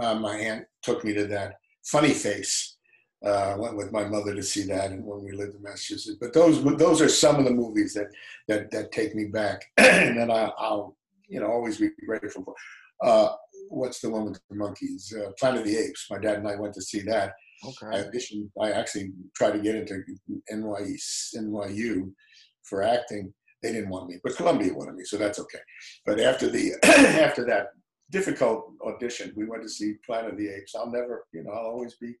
[0.00, 1.54] Uh, my aunt took me to that.
[1.84, 2.76] Funny Face.
[3.22, 6.16] Uh, went with my mother to see that, and when we lived in Massachusetts.
[6.18, 8.06] But those those are some of the movies that
[8.48, 10.96] that that take me back, and that I, I'll
[11.28, 12.54] you know always be grateful for.
[13.68, 15.12] What's the one with the monkeys?
[15.16, 16.06] Uh, Planet of the Apes.
[16.10, 17.32] My dad and I went to see that.
[17.92, 18.48] I auditioned.
[18.60, 20.02] I actually tried to get into
[20.52, 20.96] NYU,
[21.36, 22.12] NYU
[22.62, 23.32] for acting.
[23.62, 25.58] They didn't want me, but Columbia wanted me, so that's okay.
[26.06, 26.72] But after the
[27.22, 27.66] after that
[28.10, 30.74] difficult audition, we went to see Planet of the Apes.
[30.74, 32.14] I'll never, you know, I'll always be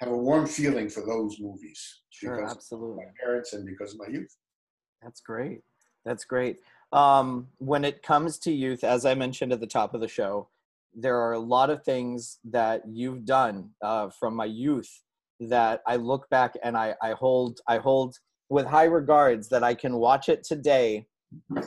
[0.00, 2.96] have a warm feeling for those movies Sure, because of absolutely.
[3.04, 4.34] my parents and because of my youth.
[5.02, 5.60] That's great.
[6.04, 6.58] That's great.
[6.92, 10.48] Um, when it comes to youth, as I mentioned at the top of the show,
[10.94, 15.02] there are a lot of things that you've done uh, from my youth
[15.40, 18.16] that I look back and I, I hold I hold
[18.48, 21.06] with high regards that I can watch it today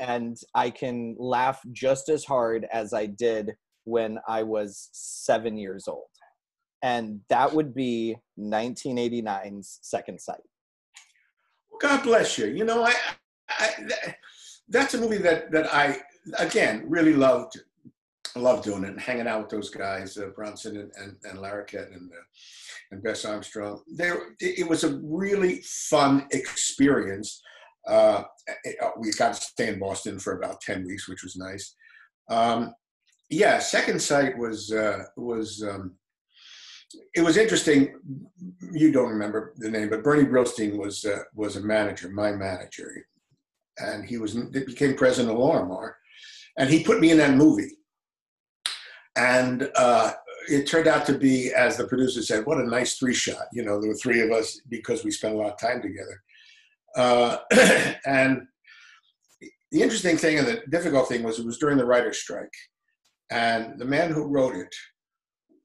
[0.01, 3.51] and I can laugh just as hard as I did
[3.83, 6.07] when I was seven years old.
[6.81, 10.41] And that would be 1989's Second Sight.
[11.81, 12.47] God bless you.
[12.47, 12.93] You know, I,
[13.49, 14.15] I
[14.69, 15.99] that's a movie that that I
[16.37, 17.59] again really loved.
[18.35, 21.91] Loved doing it and hanging out with those guys, uh, Bronson and, and, and Larroquette
[21.91, 22.21] and uh,
[22.91, 23.81] and Bess Armstrong.
[23.95, 27.41] There, it, was a really fun experience.
[27.87, 28.23] Uh,
[28.63, 31.75] it- uh, we got to stay in Boston for about ten weeks, which was nice.
[32.29, 32.75] Um,
[33.31, 35.95] yeah, Second Sight was uh, was um,
[37.15, 37.95] it was interesting.
[38.71, 42.91] You don't remember the name, but Bernie Brillstein was uh, was a manager, my manager,
[43.79, 45.93] and he was it became president of Lorimar.
[46.57, 47.71] and he put me in that movie.
[49.15, 50.13] And uh,
[50.47, 53.47] it turned out to be, as the producer said, what a nice three shot.
[53.51, 56.21] You know, there were three of us because we spent a lot of time together.
[56.95, 57.37] Uh,
[58.05, 58.43] and
[59.71, 62.53] the interesting thing and the difficult thing was it was during the writer's strike.
[63.31, 64.73] And the man who wrote it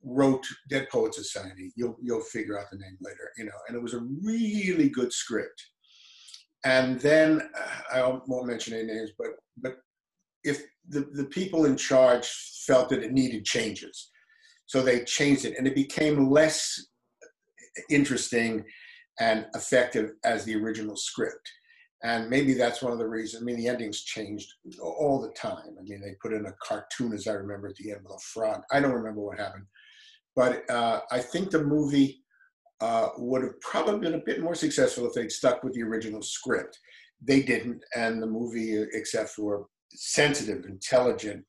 [0.04, 1.72] wrote Dead Poet Society.
[1.76, 5.12] You'll, you'll figure out the name later, you know, and it was a really good
[5.12, 5.64] script.
[6.64, 7.50] And then
[7.92, 9.76] I won't mention any names, but, but
[10.44, 12.26] if the, the people in charge
[12.66, 14.10] felt that it needed changes,
[14.66, 16.86] so they changed it and it became less
[17.90, 18.64] interesting
[19.20, 21.50] and effective as the original script.
[22.02, 23.42] And maybe that's one of the reasons.
[23.42, 24.46] I mean, the endings changed
[24.82, 25.76] all the time.
[25.78, 28.20] I mean, they put in a cartoon, as I remember, at the end with a
[28.20, 28.62] frog.
[28.70, 29.64] I don't remember what happened.
[30.36, 32.23] But uh, I think the movie
[32.80, 36.22] uh, would have probably been a bit more successful if they'd stuck with the original
[36.22, 36.78] script.
[37.22, 41.44] They didn't, and the movie, except for sensitive, intelligent,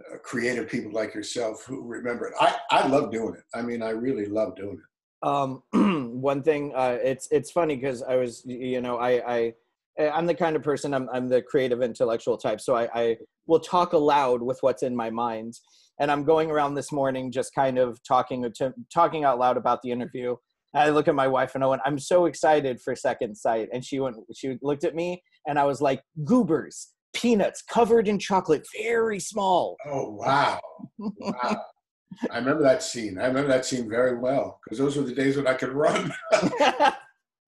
[0.00, 2.34] uh, creative people like yourself who remember it.
[2.40, 3.44] I, I love doing it.
[3.54, 5.28] I mean, I really love doing it.
[5.28, 5.62] Um,
[6.20, 9.52] one thing, uh, it's it's funny because I was, you know, I, I
[9.98, 13.60] I'm the kind of person I'm I'm the creative intellectual type, so I, I will
[13.60, 15.54] talk aloud with what's in my mind.
[16.00, 19.80] And I'm going around this morning just kind of talking to, talking out loud about
[19.82, 20.34] the interview.
[20.74, 23.68] I look at my wife and I went, I'm so excited for Second Sight.
[23.72, 28.18] And she went, she looked at me and I was like, goobers peanuts covered in
[28.18, 29.76] chocolate, very small.
[29.86, 30.60] Oh wow!
[30.98, 31.56] Wow!
[32.30, 33.18] I remember that scene.
[33.18, 36.12] I remember that scene very well because those were the days when I could run.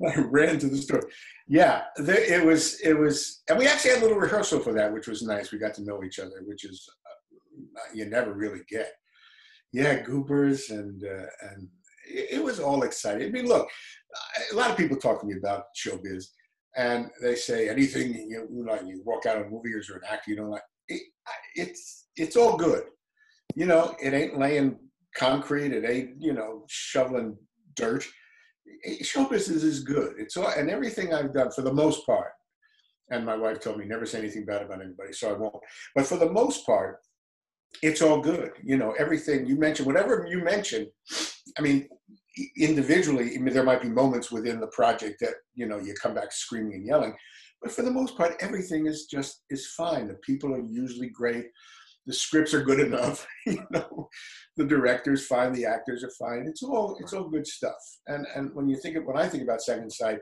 [0.07, 1.03] I ran to the store.
[1.49, 2.81] Yeah, there, it was.
[2.81, 5.53] It was, and we actually had a little rehearsal for that, which was nice.
[5.53, 8.93] We got to know each other, which is uh, you never really get.
[9.73, 11.69] Yeah, goobers and uh, and
[12.16, 13.29] it, was all exciting.
[13.29, 13.68] I mean, look,
[14.52, 16.26] a lot of people talk to me about showbiz,
[16.76, 20.31] and they say anything you know, you walk out of a movie or an actor
[20.31, 20.62] you don't like.
[20.88, 21.02] It,
[21.55, 22.85] it's it's all good,
[23.55, 23.94] you know.
[24.00, 24.79] It ain't laying
[25.16, 25.72] concrete.
[25.72, 27.37] It ain't you know shoveling
[27.74, 28.07] dirt.
[29.02, 30.14] Show business is good.
[30.18, 32.33] It's all and everything I've done for the most part.
[33.11, 35.55] And my wife told me never say anything bad about anybody, so I won't.
[35.94, 36.98] But for the most part,
[37.83, 38.52] it's all good.
[38.64, 40.88] You know, everything you mentioned, whatever you mentioned.
[41.59, 41.88] I mean,
[42.59, 46.14] individually, I mean, there might be moments within the project that you know you come
[46.14, 47.14] back screaming and yelling,
[47.62, 50.09] but for the most part, everything is just is fine.
[50.09, 51.47] The people are usually great.
[52.07, 53.27] The scripts are good enough.
[53.47, 54.09] you know,
[54.57, 55.53] the director's fine.
[55.53, 56.47] The actors are fine.
[56.47, 57.77] It's all it's all good stuff.
[58.07, 60.19] And and when you think of when I think about Second Sight,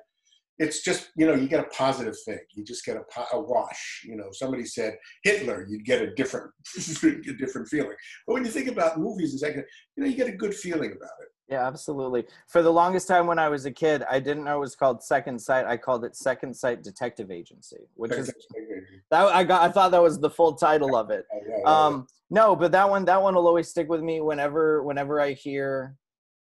[0.59, 2.39] it's just you know you get a positive thing.
[2.55, 4.29] You just get a, a wash you know.
[4.33, 6.51] Somebody said hitler you'd get a different
[7.05, 7.97] a different feeling.
[8.27, 9.65] But when you think about movies and second
[9.97, 11.29] you know you get a good feeling about it.
[11.49, 12.25] Yeah absolutely.
[12.49, 15.03] For the longest time when i was a kid i didn't know it was called
[15.03, 15.67] second sight.
[15.67, 18.33] I called it second sight detective agency which is
[19.11, 21.27] that i got i thought that was the full title of it.
[21.67, 25.33] Um no but that one that one will always stick with me whenever whenever i
[25.33, 25.97] hear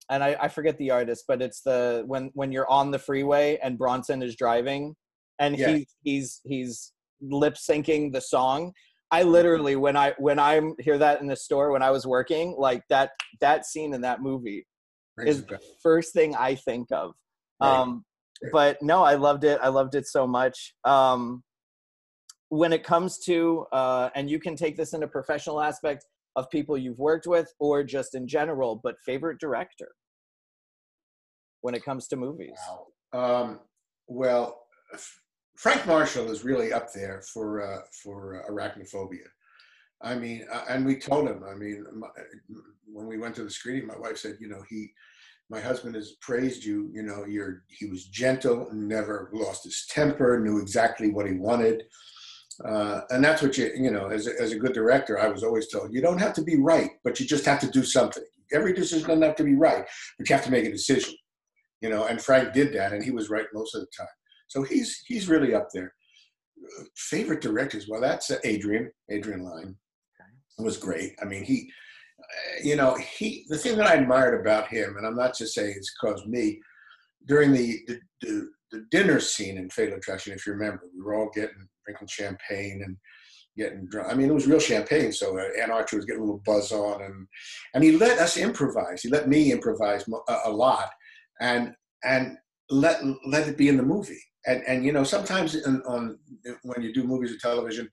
[0.09, 3.57] and I, I forget the artist, but it's the when when you're on the freeway
[3.61, 4.95] and Bronson is driving,
[5.39, 5.75] and yeah.
[5.75, 8.73] he he's he's lip syncing the song.
[9.11, 9.31] I mm-hmm.
[9.31, 12.83] literally when I when I hear that in the store when I was working, like
[12.89, 14.65] that that scene in that movie
[15.25, 17.13] is the first thing I think of.
[17.61, 17.69] Right.
[17.69, 18.03] Um,
[18.51, 19.59] but no, I loved it.
[19.61, 20.73] I loved it so much.
[20.83, 21.43] Um,
[22.49, 26.05] when it comes to uh, and you can take this in a professional aspect
[26.36, 29.89] of people you've worked with or just in general, but favorite director
[31.62, 32.58] when it comes to movies?
[33.13, 33.41] Wow.
[33.41, 33.60] Um,
[34.08, 34.63] well,
[35.58, 39.28] Frank Marshall is really up there for uh, for uh, arachnophobia.
[40.02, 41.43] I mean, uh, and we told him.
[41.48, 42.08] I mean, my,
[42.91, 44.91] when we went to the screening, my wife said, you know, he,
[45.50, 46.89] my husband has praised you.
[46.93, 51.84] You know, you're he was gentle, never lost his temper, knew exactly what he wanted.
[52.63, 55.43] Uh, and that's what you, you know, as a, as a good director, I was
[55.43, 58.23] always told, you don't have to be right, but you just have to do something.
[58.51, 59.85] Every decision doesn't have to be right,
[60.17, 61.15] but you have to make a decision,
[61.81, 64.07] you know, and Frank did that and he was right most of the time.
[64.47, 65.93] So he's, he's really up there.
[66.95, 69.75] Favorite directors, well, that's uh, Adrian, Adrian Lyne
[70.59, 71.13] was great.
[71.21, 71.69] I mean, he,
[72.19, 75.55] uh, you know, he, the thing that I admired about him, and I'm not just
[75.55, 76.59] saying it's because me,
[77.25, 81.15] during the, the, the, the dinner scene in Fatal Attraction, if you remember, we were
[81.15, 82.98] all getting drinking champagne and
[83.58, 84.12] getting drunk.
[84.12, 85.12] I mean, it was real champagne.
[85.12, 87.28] So uh, Anne Archer was getting a little buzz on, and
[87.74, 89.02] and he let us improvise.
[89.02, 90.89] He let me improvise a, a lot,
[91.39, 92.38] and and
[92.69, 94.22] let let it be in the movie.
[94.46, 96.17] And and you know, sometimes in, on
[96.63, 97.89] when you do movies or television,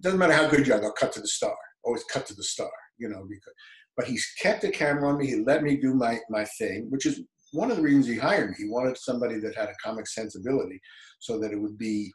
[0.00, 1.56] doesn't matter how good you are, they'll cut to the star.
[1.84, 2.70] Always cut to the star.
[2.98, 3.54] You know, because
[3.96, 5.26] but he's kept the camera on me.
[5.26, 7.20] He let me do my my thing, which is
[7.52, 8.56] one of the reasons he hired me.
[8.58, 10.80] He wanted somebody that had a comic sensibility,
[11.18, 12.12] so that it would be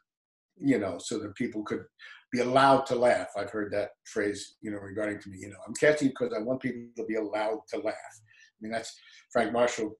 [0.60, 1.84] you know, so that people could
[2.32, 3.28] be allowed to laugh.
[3.36, 5.38] I've heard that phrase, you know, regarding to me.
[5.38, 7.94] You know, I'm catchy because I want people to be allowed to laugh.
[7.94, 8.94] I mean, that's
[9.32, 9.96] Frank Marshall.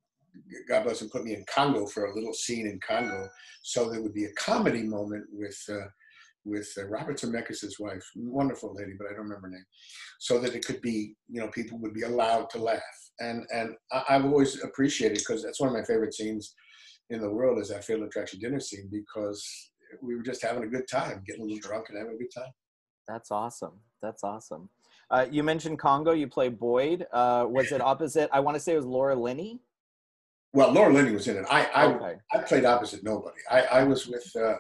[0.68, 3.28] God bless him, put me in Congo for a little scene in Congo,
[3.62, 5.86] so there would be a comedy moment with uh,
[6.44, 9.64] with uh, Robert Zemeckis' wife, wonderful lady, but I don't remember her name,
[10.18, 12.82] so that it could be, you know, people would be allowed to laugh.
[13.20, 16.54] And and I, I've always appreciated because that's one of my favorite scenes
[17.10, 19.70] in the world is that Fatal Attraction dinner scene because
[20.02, 22.32] we were just having a good time, getting a little drunk and having a good
[22.34, 22.52] time.
[23.08, 23.80] That's awesome.
[24.02, 24.68] That's awesome.
[25.10, 26.12] Uh, you mentioned Congo.
[26.12, 27.06] You play Boyd.
[27.12, 28.30] Uh, was it opposite?
[28.32, 29.60] I want to say it was Laura Linney.
[30.52, 31.44] Well, Laura Linney was in it.
[31.50, 32.14] I I, Okay.
[32.32, 33.36] I played opposite nobody.
[33.50, 34.24] I, I was with.
[34.36, 34.54] Uh,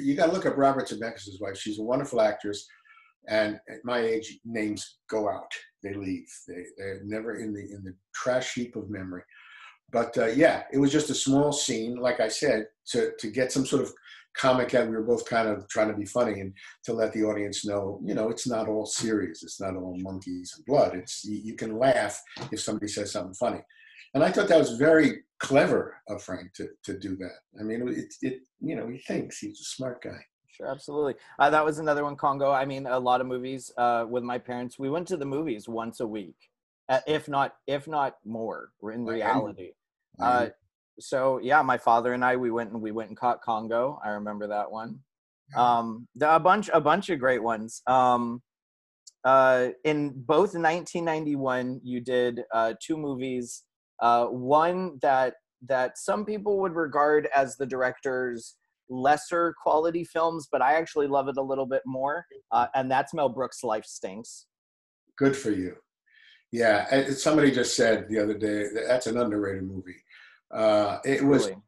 [0.00, 1.56] you got to look up Robert Zemeckis' wife.
[1.56, 2.66] She's a wonderful actress,
[3.28, 5.50] and at my age, names go out.
[5.82, 6.28] They leave.
[6.46, 9.22] They they're never in the in the trash heap of memory.
[9.90, 13.52] But uh, yeah, it was just a small scene, like I said, to to get
[13.52, 13.92] some sort of
[14.36, 14.88] comic out.
[14.88, 16.52] We were both kind of trying to be funny and
[16.84, 19.42] to let the audience know, you know, it's not all serious.
[19.42, 20.94] It's not all monkeys and blood.
[20.94, 23.60] It's you, you can laugh if somebody says something funny.
[24.14, 27.38] And I thought that was very clever of Frank to, to do that.
[27.58, 30.20] I mean, it, it, you know, he thinks he's a smart guy.
[30.48, 31.14] Sure, absolutely.
[31.38, 32.50] Uh, that was another one, Congo.
[32.50, 34.78] I mean, a lot of movies uh, with my parents.
[34.78, 36.36] We went to the movies once a week,
[36.90, 39.70] uh, if not, if not more, in reality.
[40.20, 40.48] Uh,
[41.00, 44.00] so yeah, my father and I, we went and we went and caught Congo.
[44.04, 45.00] I remember that one.
[45.56, 47.82] Um, the, a bunch, a bunch of great ones.
[47.86, 48.42] Um,
[49.24, 53.62] uh, in both 1991, you did uh, two movies.
[54.00, 55.34] Uh, one that
[55.68, 58.56] that some people would regard as the director's
[58.90, 62.26] lesser quality films, but I actually love it a little bit more.
[62.50, 64.46] Uh, and that's Mel Brooks' Life Stinks.
[65.16, 65.76] Good for you.
[66.50, 69.96] Yeah, somebody just said the other day that that's an underrated movie.
[70.52, 71.62] Uh, it was, Really.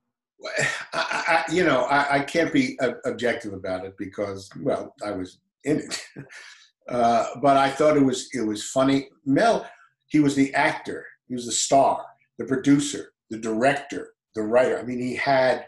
[0.93, 5.39] I, I, you know, I, I can't be objective about it because, well, I was
[5.65, 6.07] in it.
[6.87, 9.09] Uh, but I thought it was it was funny.
[9.25, 9.67] Mel,
[10.09, 12.05] he was the actor, he was the star,
[12.37, 14.79] the producer, the director, the writer.
[14.79, 15.67] I mean, he had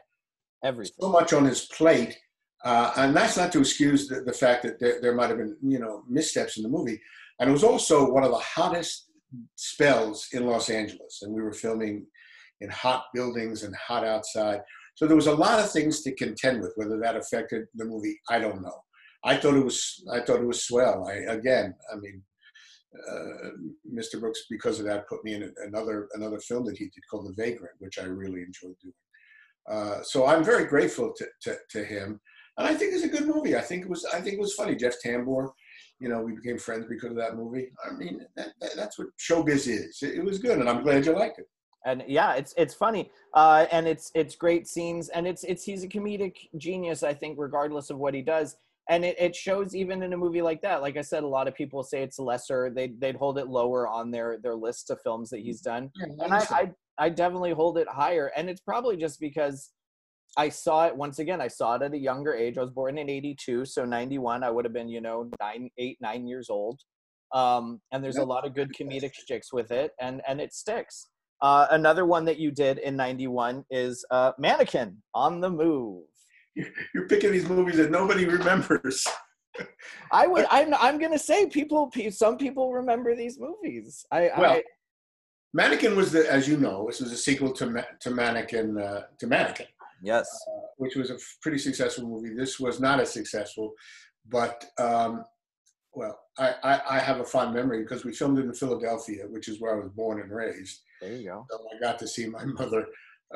[0.63, 0.95] everything.
[1.01, 2.19] so much on his plate,
[2.65, 5.57] uh, and that's not to excuse the, the fact that there, there might have been
[5.63, 7.01] you know missteps in the movie.
[7.41, 9.11] And it was also one of the hottest
[9.55, 12.07] spells in Los Angeles, and we were filming
[12.61, 14.61] in hot buildings and hot outside.
[14.95, 16.73] So there was a lot of things to contend with.
[16.77, 18.79] Whether that affected the movie, I don't know.
[19.25, 21.07] I thought it was I thought it was swell.
[21.09, 22.23] I again, I mean,
[23.09, 23.51] uh,
[23.93, 24.21] Mr.
[24.21, 27.43] Brooks, because of that, put me in another another film that he did called The
[27.43, 28.95] Vagrant, which I really enjoyed doing.
[29.69, 32.21] Uh, so I'm very grateful to, to, to him,
[32.57, 33.57] and I think it's a good movie.
[33.57, 34.77] I think it was I think it was funny.
[34.77, 35.51] Jeff Tambor,
[35.99, 37.69] you know, we became friends because of that movie.
[37.85, 39.99] I mean, that, that, that's what showbiz is.
[40.03, 41.49] It, it was good, and I'm glad you liked it.
[41.87, 45.85] And yeah it's it's funny uh and it's it's great scenes and it's it's he's
[45.85, 48.57] a comedic genius i think regardless of what he does
[48.89, 50.83] and it, it shows even in a movie like that.
[50.83, 53.89] Like i said a lot of people say it's lesser they they'd hold it lower
[53.89, 57.79] on their their list of films that he's done and I, I i definitely hold
[57.79, 59.71] it higher and it's probably just because
[60.37, 62.59] i saw it once again i saw it at a younger age.
[62.59, 65.99] I was born in 82 so 91 i would have been you know nine eight
[66.01, 66.81] nine years old
[67.35, 71.09] um and there's a lot of good comedic sticks with it and and it sticks
[71.41, 76.05] uh, another one that you did in 91 is uh, Mannequin on the Move.
[76.95, 79.07] You're picking these movies that nobody remembers.
[80.11, 84.07] I would, I'm, I'm going to say people, some people remember these movies.
[84.11, 84.63] I, Well, I,
[85.53, 89.27] Mannequin was the, as you know, this was a sequel to to Mannequin uh, to
[89.27, 89.67] Mannequin.
[90.03, 90.29] yes.
[90.49, 92.35] uh, which was a pretty successful movie.
[92.35, 93.73] This was not as successful,
[94.29, 95.25] but um,
[95.95, 99.49] well, I, I, I have a fond memory because we filmed it in Philadelphia, which
[99.49, 100.83] is where I was born and raised.
[101.01, 101.47] There you go.
[101.51, 102.87] So I got to see my mother.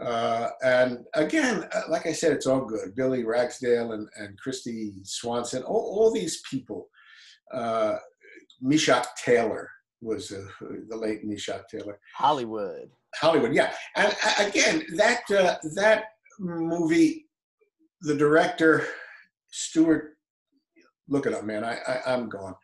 [0.00, 2.94] Uh, and again, uh, like I said, it's all good.
[2.94, 6.88] Billy Ragsdale and, and Kristy Swanson, all, all these people.
[7.52, 7.96] Uh,
[8.60, 9.68] Meshach Taylor
[10.00, 10.44] was uh,
[10.88, 11.98] the late Meshach Taylor.
[12.14, 12.90] Hollywood.
[13.16, 13.72] Hollywood, yeah.
[13.96, 16.04] And uh, again, that uh, that
[16.38, 17.26] movie,
[18.02, 18.86] the director
[19.50, 20.16] Stuart,
[21.08, 21.64] look it up, man.
[21.64, 22.54] I, I I'm gone.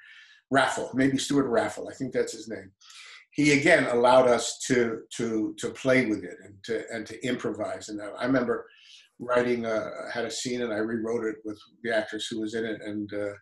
[0.51, 1.88] Raffill, maybe Stewart Raffill.
[1.88, 2.70] I think that's his name.
[3.37, 7.89] He again allowed us to to to play with it and to and to improvise.
[7.91, 8.66] And I remember
[9.18, 12.64] writing uh, had a scene and I rewrote it with the actress who was in
[12.64, 13.12] it and.
[13.12, 13.34] Uh,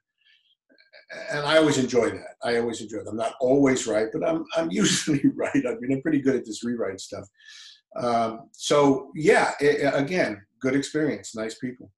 [1.30, 2.34] and I always enjoy that.
[2.42, 3.06] I always enjoy it.
[3.08, 5.52] I'm not always right, but I'm I'm usually right.
[5.54, 7.28] I mean, I'm pretty good at this rewrite stuff.
[7.96, 9.64] Um, so yeah, i
[9.94, 11.90] again, good experience, nice people,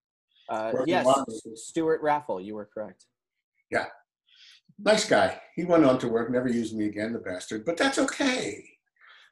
[0.49, 1.07] Uh, yes.
[1.55, 2.41] Stewart Raffill.
[2.41, 3.07] You were correct.
[4.79, 5.41] Nice guy.
[5.55, 7.64] He went on to work, never used me again, the bastard.
[7.64, 8.64] But that's okay.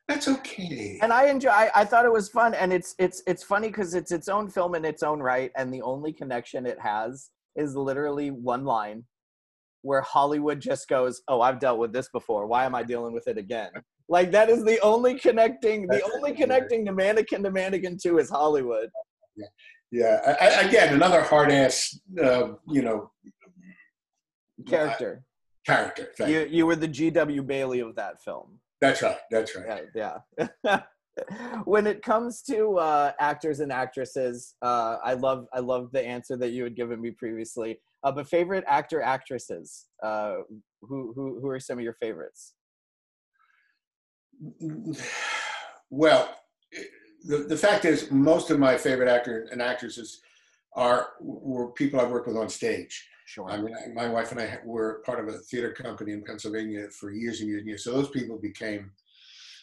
[0.09, 0.99] That's okay.
[1.03, 1.49] and I enjoy.
[1.49, 4.51] I, I thought it was fun, and it's it's it's funny because it's its own
[4.51, 9.05] film in its own right, and the only connection it has is literally one line
[9.81, 12.47] where Hollywood just goes, "Oh, I've dealt with this before.
[12.47, 13.71] Why am I dealing with it again?"
[14.11, 16.41] Like that is the only connecting, the That's only right.
[16.41, 18.91] connecting to Mannequin to Mannequin Two is Hollywood.
[19.91, 20.21] Yeah.
[20.27, 23.11] I, I, again, another hard ass, uh, you know,
[24.67, 25.23] Character.
[25.65, 26.09] Character.
[26.17, 26.67] Thank You you.
[26.67, 27.43] were the G.W.
[27.43, 28.59] Bailey of that film.
[28.81, 29.19] That's right.
[29.31, 29.85] That's right.
[29.95, 30.19] Yeah,
[30.65, 30.81] yeah.
[31.65, 36.37] when it comes to uh, actors and actresses, uh, I love I love the answer
[36.37, 37.79] that you had given me previously.
[38.03, 40.37] Uh, but favorite actor actresses, uh,
[40.83, 42.55] who who who are some of your favorites?
[45.91, 46.37] Well,
[47.25, 50.21] the, the fact is, most of my favorite actors and actresses
[50.75, 53.09] are were people I've worked with on stage.
[53.27, 53.51] Sure.
[53.51, 57.11] I mean, my wife and I were part of a theater company in Pennsylvania for
[57.11, 57.85] years and years and years.
[57.85, 58.91] So those people became,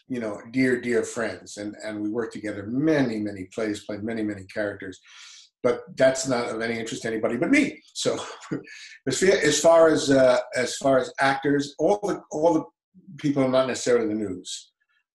[0.07, 4.23] you know, dear, dear friends, and and we worked together many, many plays, played many,
[4.23, 4.99] many characters.
[5.63, 7.79] But that's not of any interest to anybody but me.
[7.93, 8.17] So,
[9.07, 12.63] as far as far as, uh, as far as actors, all the all the
[13.17, 14.71] people not necessarily the news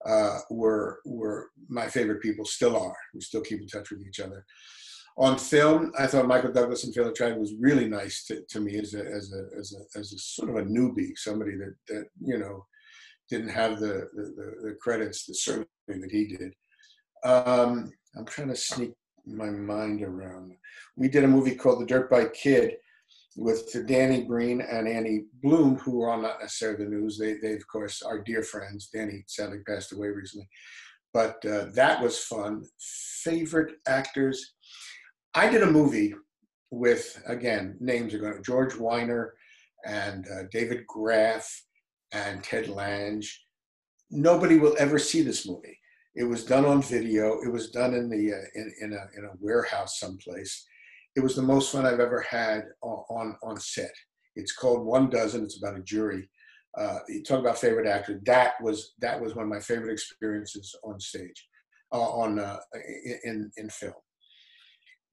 [0.06, 2.44] uh, were were my favorite people.
[2.44, 2.96] Still are.
[3.12, 4.44] We still keep in touch with each other
[5.18, 8.78] on film, I thought Michael Douglas and Felix Tran was really nice to, to me
[8.78, 12.04] as a, as a as a as a sort of a newbie, somebody that that
[12.20, 12.66] you know
[13.30, 16.52] didn't have the the, the, credits, the certainly that he did.
[17.24, 18.92] Um, I'm trying to sneak
[19.26, 20.52] my mind around.
[20.96, 22.76] We did a movie called The Dirt Bike Kid
[23.36, 27.18] with Danny Breen and Annie Bloom, who are not necessarily the news.
[27.18, 28.90] They they of course are dear friends.
[28.92, 30.48] Danny sadly passed away recently,
[31.14, 32.64] but uh, that was fun.
[33.22, 34.55] Favorite actors.
[35.36, 36.14] I did a movie
[36.70, 39.32] with again names are going to George Wyner
[39.84, 41.46] and uh, David Graf
[42.12, 43.22] and Ted Lange.
[44.10, 45.78] Nobody will ever see this movie.
[46.14, 47.42] It was done on video.
[47.42, 50.66] It was done in the uh, in, in a in a warehouse someplace.
[51.16, 53.92] It was the most fun I've ever had on on, on set.
[54.36, 55.44] It's called One Dozen.
[55.44, 56.30] It's about a jury.
[56.78, 58.22] Uh, you talk about favorite actor.
[58.24, 61.46] That was that was one of my favorite experiences on stage,
[61.92, 62.56] uh, on uh,
[63.24, 63.92] in in film.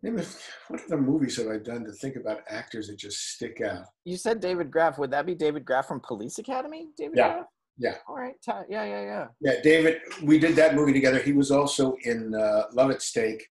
[0.03, 0.21] Maybe
[0.67, 3.85] what other movies have I done to think about actors that just stick out?
[4.03, 4.99] You said David Graf.
[4.99, 6.89] Would that be David Graf from Police Academy?
[6.97, 7.33] David Yeah.
[7.33, 7.45] Graf?
[7.77, 7.95] Yeah.
[8.07, 8.35] All right.
[8.45, 9.27] Yeah, yeah, yeah.
[9.39, 11.19] Yeah, David, we did that movie together.
[11.19, 13.47] He was also in uh, Love at Stake,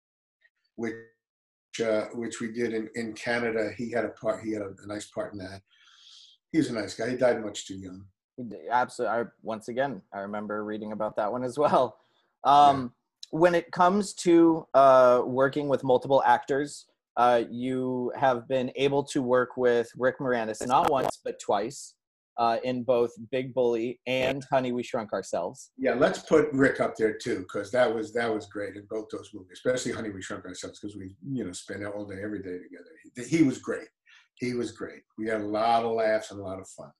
[0.76, 0.94] which
[1.82, 3.70] uh, which we did in, in Canada.
[3.76, 4.44] He had a part.
[4.44, 5.62] He had a, a nice part in that.
[6.52, 7.10] He was a nice guy.
[7.10, 8.04] He died much too young.
[8.70, 9.18] Absolutely.
[9.18, 11.96] I, once again, I remember reading about that one as well.
[12.44, 12.92] Um,
[13.32, 16.84] When it comes to uh, working with multiple actors,
[17.16, 21.94] uh, you have been able to work with Rick Moranis not once but twice
[22.36, 25.70] uh, in both Big Bully and Honey We Shrunk Ourselves.
[25.78, 29.06] Yeah, let's put Rick up there too, because that was that was great in both
[29.10, 32.42] those movies, especially Honey We Shrunk Ourselves, because we you know spent all day every
[32.42, 32.90] day together.
[33.16, 33.88] He, he was great.
[34.34, 35.00] He was great.
[35.16, 36.90] We had a lot of laughs and a lot of fun.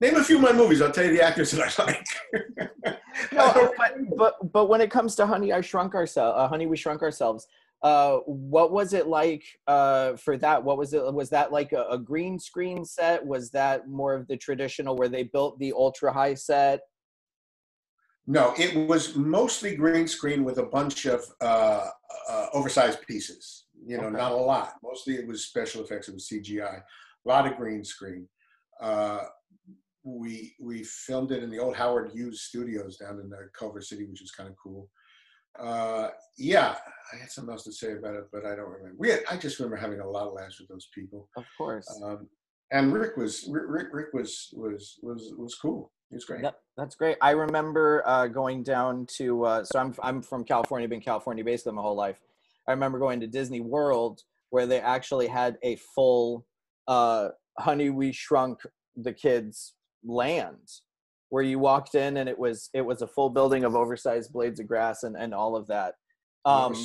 [0.00, 0.82] Name a few of my movies.
[0.82, 2.98] I'll tell you the actors that I like.
[3.32, 6.76] No, but, but but when it comes to Honey I Shrunk Ourselves, uh, Honey We
[6.76, 7.46] Shrunk Ourselves,
[7.82, 10.62] uh, what was it like uh, for that?
[10.64, 11.14] What was it?
[11.14, 13.24] Was that like a, a green screen set?
[13.24, 16.80] Was that more of the traditional where they built the ultra high set?
[18.26, 21.88] No, it was mostly green screen with a bunch of uh,
[22.28, 23.66] uh, oversized pieces.
[23.86, 24.16] You know, Okay.
[24.16, 24.74] not a lot.
[24.82, 26.08] Mostly it was special effects.
[26.08, 26.78] It was CGI.
[26.78, 28.26] A lot of green screen.
[30.04, 34.04] We we filmed it in the old Howard Hughes studios down in uh, Culver City,
[34.04, 34.88] which was kind of cool.
[35.58, 36.74] Uh, yeah,
[37.12, 38.96] I had something else to say about it, but I don't remember.
[38.98, 41.28] We had, I just remember having a lot of laughs with those people.
[41.36, 41.86] Of course.
[42.02, 42.28] Um,
[42.72, 45.92] and Rick was Rick, Rick Rick was was was was cool.
[46.10, 46.42] He was great.
[46.42, 47.16] That, that's great.
[47.22, 51.66] I remember uh, going down to uh, so I'm I'm from California, been California based
[51.66, 52.20] my whole life.
[52.66, 56.46] I remember going to Disney World where they actually had a full
[56.88, 57.28] uh,
[57.58, 58.60] Honey We Shrunk
[58.96, 59.74] the Kids
[60.04, 60.68] land
[61.30, 64.60] where you walked in and it was it was a full building of oversized blades
[64.60, 65.94] of grass and, and all of that.
[66.44, 66.76] Um,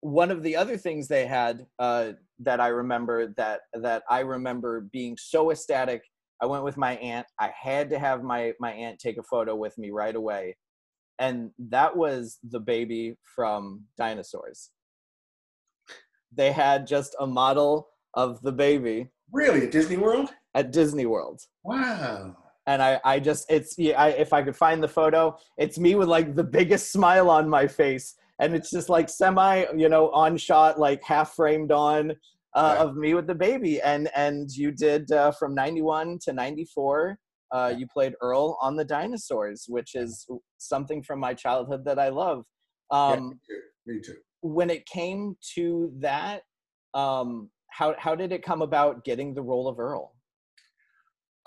[0.00, 4.88] one of the other things they had uh, that I remember that that I remember
[4.92, 6.02] being so ecstatic.
[6.40, 7.26] I went with my aunt.
[7.40, 10.56] I had to have my my aunt take a photo with me right away,
[11.18, 14.70] and that was the baby from Dinosaurs.
[16.32, 20.30] They had just a model of the baby Really, at Disney World?
[20.58, 22.36] At Disney World Wow.
[22.66, 25.22] and I, I just it's yeah, I, if I could find the photo,
[25.56, 28.06] it's me with like the biggest smile on my face,
[28.40, 32.02] and it's just like semi, you know, on shot, like half framed on
[32.60, 32.82] uh, Yeah.
[32.84, 37.18] of me with the baby, and and you did uh, from '91 to '94.
[37.56, 40.26] Uh, you played Earl on the Dinosaurs, which is
[40.58, 42.44] something from my childhood that I love.
[42.92, 43.60] Yeah, Um, me too.
[43.86, 44.16] Me too.
[44.56, 45.20] when it came
[45.54, 46.42] to that
[46.94, 50.06] um how how did it come about getting the role of Earl?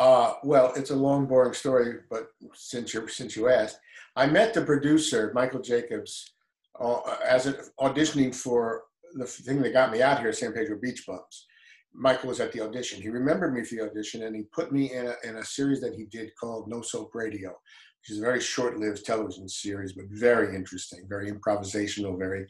[0.02, 2.24] Uh, well, it's a long, boring story, but
[2.56, 3.78] since you since you asked,
[4.16, 6.34] I met the producer Michael Jacobs
[6.80, 8.82] uh, as an auditioning for
[9.14, 11.46] the thing that got me out here, San Pedro Beach Bums.
[11.94, 13.00] Michael was at the audition.
[13.00, 15.82] He remembered me for the audition, and he put me in a, in a series
[15.82, 20.06] that he did called No Soap Radio, which is a very short-lived television series, but
[20.10, 22.48] very interesting, very improvisational, very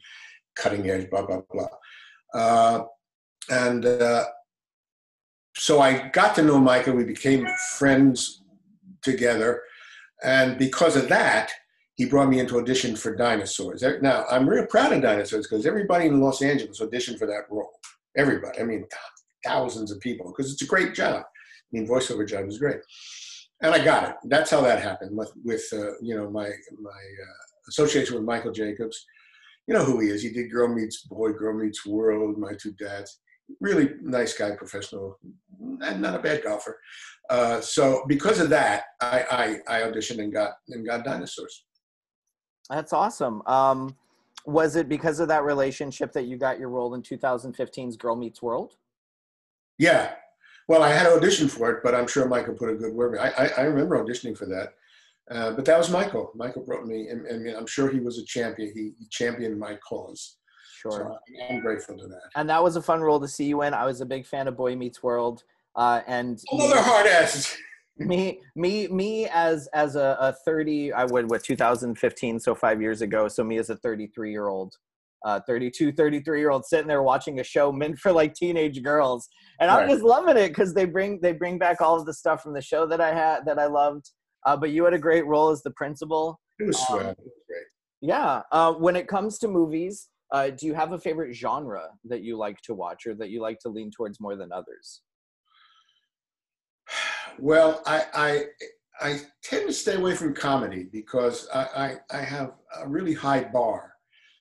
[0.56, 1.68] cutting edge, blah blah blah.
[2.32, 2.84] Uh,
[3.50, 4.24] and uh,
[5.56, 6.94] so I got to know Michael.
[6.94, 7.46] We became
[7.76, 8.42] friends
[9.02, 9.62] together,
[10.22, 11.52] and because of that,
[11.94, 13.82] he brought me into audition for Dinosaurs.
[14.00, 17.70] Now I'm real proud of Dinosaurs because everybody in Los Angeles auditioned for that role.
[18.16, 18.60] Everybody.
[18.60, 18.84] I mean,
[19.44, 21.22] thousands of people because it's a great job.
[21.24, 22.80] I mean, voiceover job is great,
[23.62, 24.16] and I got it.
[24.24, 26.46] That's how that happened with with uh, you know my
[26.80, 29.04] my uh, association with Michael Jacobs.
[29.66, 30.22] You know who he is.
[30.22, 33.20] He did Girl Meets Boy, Girl Meets World, My Two Dads.
[33.60, 35.18] Really nice guy, professional,
[35.80, 36.78] and not a bad golfer.
[37.30, 41.64] Uh, so because of that, I, I, I auditioned and got and got Dinosaurs.
[42.68, 43.42] That's awesome.
[43.46, 43.96] Um,
[44.44, 48.42] was it because of that relationship that you got your role in 2015's Girl Meets
[48.42, 48.74] World?
[49.78, 50.14] Yeah.
[50.68, 53.18] Well, I had auditioned for it, but I'm sure Michael put a good word.
[53.18, 54.74] I, I, I remember auditioning for that.
[55.30, 56.32] Uh, but that was Michael.
[56.34, 58.72] Michael brought me, and, and, I'm sure he was a champion.
[58.74, 60.38] He, he championed my cause.
[60.82, 60.92] Sure.
[60.92, 61.18] So
[61.48, 62.22] I'm grateful to that.
[62.36, 63.74] And that was a fun role to see you in.
[63.74, 65.44] I was a big fan of Boy Meets World.
[65.76, 67.56] Uh, and another hard ass.
[67.96, 73.00] me, me, me as as a, a 30, I would what 2015, so five years
[73.00, 73.28] ago.
[73.28, 74.76] So me as a 33 year old
[75.24, 79.28] uh, 32 33 year old sitting there watching a show meant for like teenage girls
[79.60, 79.84] and right.
[79.84, 82.52] i'm just loving it because they bring they bring back all of the stuff from
[82.52, 84.10] the show that i had that i loved
[84.46, 87.32] uh, but you had a great role as the principal it was um, it was
[87.48, 87.66] great
[88.00, 92.22] yeah uh, when it comes to movies uh, do you have a favorite genre that
[92.22, 95.02] you like to watch or that you like to lean towards more than others?
[97.38, 98.44] Well i i
[99.00, 103.42] I tend to stay away from comedy because I, I, I have a really high
[103.42, 103.94] bar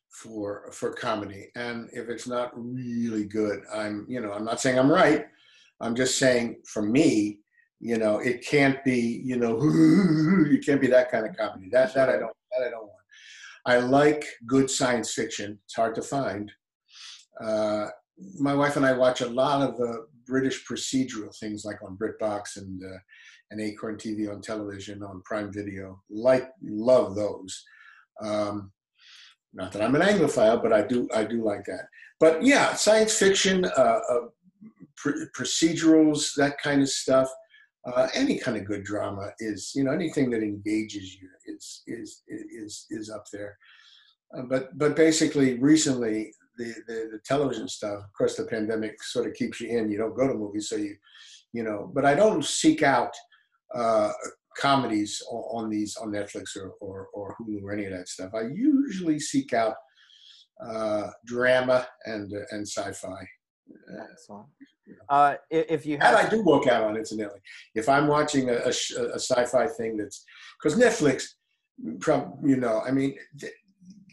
[0.10, 1.48] for for comedy.
[1.56, 5.26] And if it's not really good i'm you know i'm not saying i'm right.
[5.80, 7.40] I'm just saying for me
[7.80, 9.56] you know it can't be you know
[10.52, 11.70] you can't be that kind of comedy.
[11.72, 13.01] That that i don't that i don't want
[13.66, 16.52] i like good science fiction it's hard to find
[17.44, 17.88] uh,
[18.40, 22.58] my wife and i watch a lot of the british procedural things like on britbox
[22.58, 22.98] and uh,
[23.52, 27.64] and acorn tv on television on prime video like love those
[28.22, 28.72] um,
[29.54, 31.88] not that I'm an Anglophile, but I do I do like that.
[32.20, 34.20] But yeah, science fiction, uh, uh,
[34.96, 37.30] pr- procedurals, that kind of stuff.
[37.86, 42.24] Uh, any kind of good drama is you know anything that engages you is is
[42.28, 43.58] is is up there.
[44.38, 48.04] Uh, but but basically, recently the, the the television stuff.
[48.04, 49.92] Of course, the pandemic sort of keeps you in.
[49.92, 50.96] You don't go to movies, so you
[51.54, 51.92] you know.
[51.94, 53.14] But I don't seek out
[53.74, 54.12] uh,
[54.58, 58.34] comedies on, these on Netflix or, or, or Hulu or any of that stuff.
[58.34, 59.76] I usually seek out
[60.64, 63.28] uh, drama and and sci-fi.
[64.12, 64.48] Excellent.
[65.10, 67.40] Uh, if you have, and I do walk out on incidentally.
[67.76, 70.26] If I'm watching a, a, a sci-fi thing that's
[70.62, 71.24] because Netflix,
[71.78, 73.16] you know, I mean,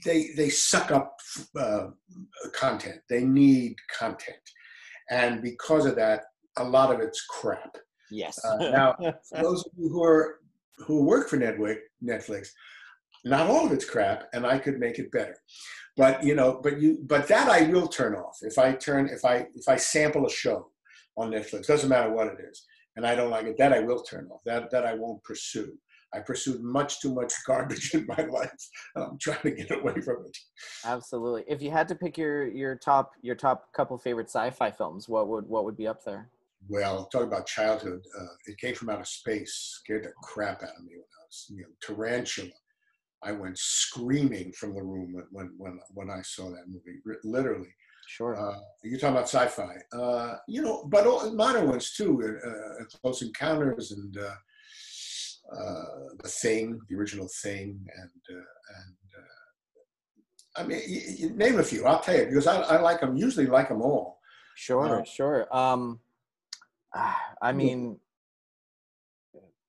[0.04, 1.16] they they suck up
[1.58, 1.88] uh,
[2.52, 3.00] content.
[3.08, 4.38] They need content,
[5.10, 6.24] and because of that,
[6.58, 7.76] a lot of it's crap.
[8.10, 8.42] Yes.
[8.44, 8.94] uh, now,
[9.28, 10.38] for those of you who are
[10.78, 12.48] who work for Netflix, Netflix,
[13.24, 15.36] not all of it's crap, and I could make it better.
[15.96, 19.24] But you know, but you, but that I will turn off if I turn if
[19.24, 20.70] I if I sample a show
[21.16, 22.64] on Netflix, doesn't matter what it is,
[22.96, 24.40] and I don't like it, that I will turn off.
[24.44, 25.72] That that I won't pursue.
[26.14, 28.50] I pursued much too much garbage in my life,
[28.94, 30.38] and I'm trying to get away from it.
[30.84, 31.44] Absolutely.
[31.46, 35.28] If you had to pick your your top your top couple favorite sci-fi films, what
[35.28, 36.30] would what would be up there?
[36.66, 40.84] well, talking about childhood, uh, it came from outer space, scared the crap out of
[40.84, 42.50] me when I was, you know, Tarantula.
[43.22, 47.68] I went screaming from the room when when when, I saw that movie, literally.
[48.06, 48.36] Sure.
[48.36, 52.22] Uh, you're talking about sci-fi, uh, you know, but all, modern ones too.
[52.22, 55.84] Uh, uh Close Encounters and uh, uh,
[56.22, 58.96] the Thing, the original Thing, and and
[60.56, 61.84] I mean, you, you name a few.
[61.86, 63.16] I'll tell you because I, I like them.
[63.16, 64.18] Usually like them all.
[64.56, 65.56] Sure, sure.
[65.56, 66.00] Um,
[67.40, 67.98] I mean,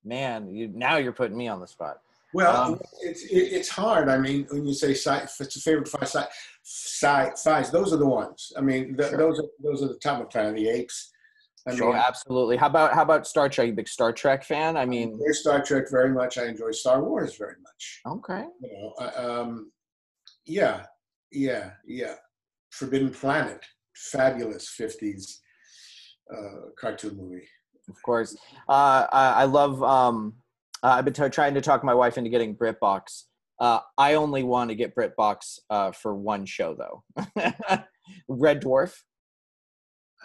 [0.04, 2.02] man, you now you're putting me on the spot.
[2.34, 4.08] Well, um, it's it's hard.
[4.08, 6.26] I mean, when you say a favorite five sci,
[6.64, 8.52] sci, fives, those are the ones.
[8.56, 9.18] I mean, the, sure.
[9.18, 11.12] those are those are the top of Planet of the Apes.
[11.68, 12.58] I sure, mean, absolutely.
[12.58, 13.68] How about how about Star Trek?
[13.68, 14.78] You big Star Trek fan?
[14.78, 16.38] I mean, I Star Trek very much.
[16.38, 18.02] I enjoy Star Wars very much.
[18.06, 18.44] Okay.
[18.62, 19.72] You know, um,
[20.46, 20.86] yeah,
[21.32, 22.16] yeah, yeah.
[22.72, 23.66] Forbidden Planet,
[23.96, 25.42] fabulous fifties
[26.32, 27.48] uh, cartoon movie.
[27.90, 28.38] Of course.
[28.68, 29.82] Uh, I, I love.
[29.82, 30.36] Um,
[30.84, 33.24] uh, I've been t- trying to talk my wife into getting BritBox.
[33.60, 37.04] Uh, I only want to get BritBox uh, for one show though.
[38.28, 38.96] Red Dwarf.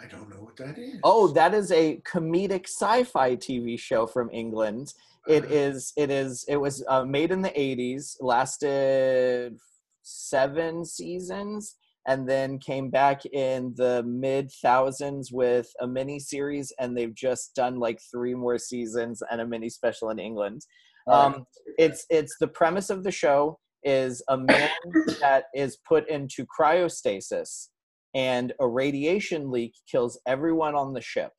[0.01, 0.99] I don't know what that is.
[1.03, 4.93] Oh, that is a comedic sci-fi TV show from England.
[5.27, 5.53] It Uh-huh.
[5.53, 5.93] is.
[5.97, 6.45] It is.
[6.47, 9.57] It was uh, made in the '80s, lasted
[10.03, 11.75] seven seasons,
[12.07, 17.55] and then came back in the mid thousands with a mini series, and they've just
[17.55, 20.65] done like three more seasons and a mini special in England.
[21.07, 21.45] Um,
[21.77, 24.69] it's it's the premise of the show is a man
[25.21, 27.67] that is put into cryostasis
[28.15, 31.31] and a radiation leak kills everyone on the ship.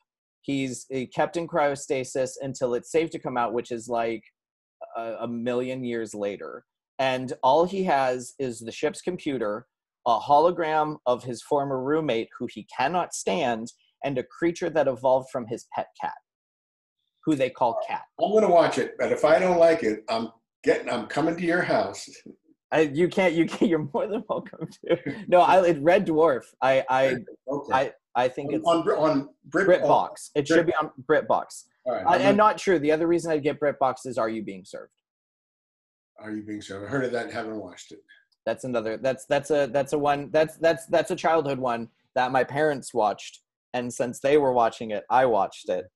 [0.42, 4.22] He's kept in cryostasis until it's safe to come out which is like
[4.96, 6.64] a, a million years later.
[6.98, 9.66] And all he has is the ship's computer
[10.06, 13.72] a hologram of his former roommate who he cannot stand
[14.04, 16.14] and a creature that evolved from his pet cat
[17.24, 20.30] who they call cat I'm gonna watch it, but if I don't like it, I'm
[20.62, 20.88] getting.
[20.88, 22.08] I'm coming to your house.
[22.72, 23.34] I, you can't.
[23.34, 23.68] You can.
[23.68, 24.98] You're more than welcome to.
[25.28, 26.44] No, I it Red Dwarf.
[26.62, 27.16] I I
[27.48, 27.72] Okay.
[27.72, 30.30] I I think it's on on Brit BritBox.
[30.34, 31.64] It should be on BritBox.
[31.86, 32.04] Right.
[32.04, 32.78] Uh, I'm and not true.
[32.78, 34.92] The other reason I get BritBox is Are You Being Served?
[36.18, 36.86] Are you being served?
[36.86, 37.98] I heard of that and haven't watched it.
[38.46, 38.96] That's another.
[38.96, 40.30] That's that's a that's a one.
[40.30, 43.40] That's that's that's a childhood one that my parents watched,
[43.74, 45.86] and since they were watching it, I watched it.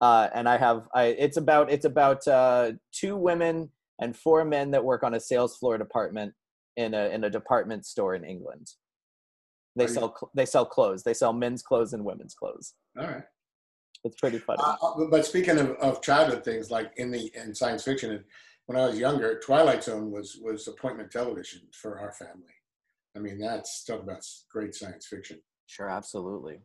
[0.00, 0.88] Uh, and I have.
[0.94, 1.04] I.
[1.18, 1.70] It's about.
[1.70, 3.70] It's about uh, two women
[4.00, 6.34] and four men that work on a sales floor department
[6.76, 8.66] in a in a department store in England.
[9.76, 10.14] They Are sell.
[10.18, 11.04] cl- They sell clothes.
[11.04, 12.74] They sell men's clothes and women's clothes.
[12.98, 13.22] All right.
[14.04, 14.60] It's pretty funny.
[14.62, 18.24] Uh, uh, but speaking of, of childhood things, like in the in science fiction,
[18.68, 22.52] when I was younger, Twilight Zone was was appointment television for our family.
[23.16, 25.40] I mean, that's talk about great science fiction.
[25.66, 26.60] Sure, absolutely,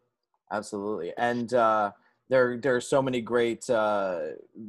[0.52, 1.92] absolutely, and uh,
[2.30, 4.20] there there are so many great uh,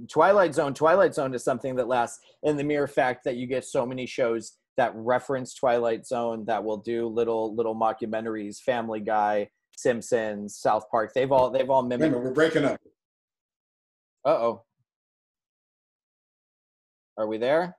[0.08, 0.74] Twilight Zone.
[0.74, 4.06] Twilight Zone is something that lasts in the mere fact that you get so many
[4.06, 8.60] shows that reference Twilight Zone that will do little little mockumentaries.
[8.60, 11.10] Family Guy, Simpsons, South Park.
[11.12, 12.12] They've all they've all mimicked.
[12.12, 12.80] Remember, we're breaking up.
[14.24, 14.62] Uh oh,
[17.16, 17.76] are we there?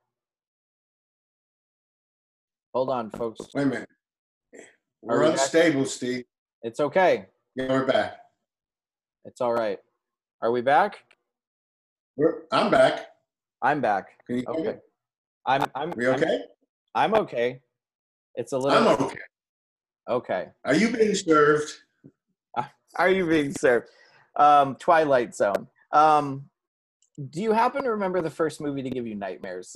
[2.74, 3.40] Hold on, folks.
[3.54, 3.90] Wait a minute.
[5.02, 5.34] We're we back?
[5.40, 6.26] unstable, Steve.
[6.62, 7.28] It's okay.
[7.56, 8.18] Yeah, we're back.
[9.26, 9.80] It's all right.
[10.42, 10.98] Are we back?
[12.18, 13.08] We're, I'm back.
[13.62, 14.08] I'm back.
[14.28, 14.70] Can you hear me?
[14.70, 14.80] Okay.
[15.46, 16.40] I'm I'm We I'm- okay?
[16.94, 17.62] I'm okay.
[18.36, 19.18] It's a little I'm okay.
[20.10, 20.48] okay.
[20.66, 21.72] Are you being served?
[22.98, 23.88] Are you being served?
[24.36, 25.68] Um, Twilight Zone.
[25.92, 26.50] Um,
[27.30, 29.76] do you happen to remember the first movie to give you nightmares?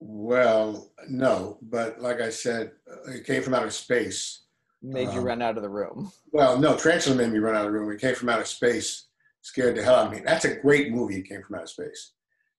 [0.00, 4.46] Well, no, but like I said, uh, it came from outer space.
[4.82, 6.10] Made you Um, run out of the room.
[6.32, 7.92] Well, no, Tarantula made me run out of the room.
[7.92, 9.06] It came from outer space,
[9.42, 10.20] scared the hell out of me.
[10.24, 11.18] That's a great movie.
[11.20, 12.12] It came from outer space.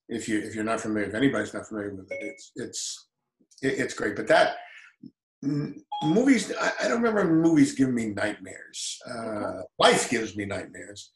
[0.07, 3.07] If you if you're not familiar, if anybody's not familiar with it, it's it's
[3.61, 4.15] it, it's great.
[4.15, 4.55] But that
[6.01, 8.99] movies, I, I don't remember movies giving me nightmares.
[9.09, 11.11] Uh, life gives me nightmares,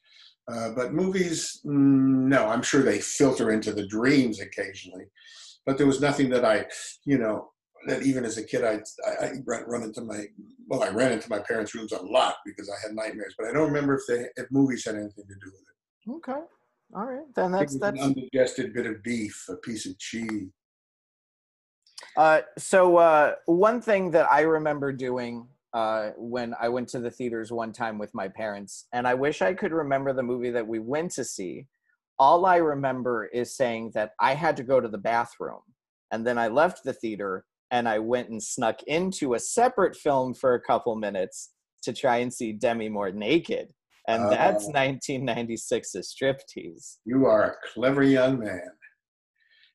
[0.51, 2.47] uh, but movies, mm, no.
[2.47, 5.05] I'm sure they filter into the dreams occasionally,
[5.65, 6.65] but there was nothing that I,
[7.05, 7.49] you know,
[7.87, 10.25] that even as a kid, I, I, I run, into my,
[10.67, 13.53] well, I ran into my parents' rooms a lot because I had nightmares, but I
[13.53, 16.11] don't remember if they, if movies had anything to do with it.
[16.29, 16.41] Okay.
[16.95, 17.25] All right.
[17.35, 20.49] Then that's that's an undigested bit of beef, a piece of cheese.
[22.15, 27.11] Uh, so uh, one thing that I remember doing uh, when I went to the
[27.11, 30.67] theaters one time with my parents, and I wish I could remember the movie that
[30.67, 31.67] we went to see.
[32.19, 35.59] All I remember is saying that I had to go to the bathroom,
[36.11, 40.33] and then I left the theater and I went and snuck into a separate film
[40.33, 41.51] for a couple minutes
[41.83, 43.73] to try and see Demi Moore naked,
[44.07, 44.71] and that's Oh.
[44.71, 46.97] 1996's Striptease.
[47.05, 48.69] You are a clever young man.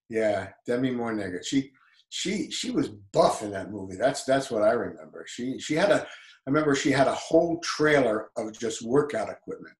[0.08, 1.44] Yeah, Demi Moore naked.
[1.44, 1.70] She
[2.14, 3.96] she she was buff in that movie.
[3.96, 5.24] That's that's what I remember.
[5.26, 9.74] She she had a I remember she had a whole trailer of just workout equipment.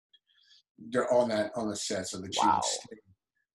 [0.79, 2.97] They're on that on the set so that she would stay,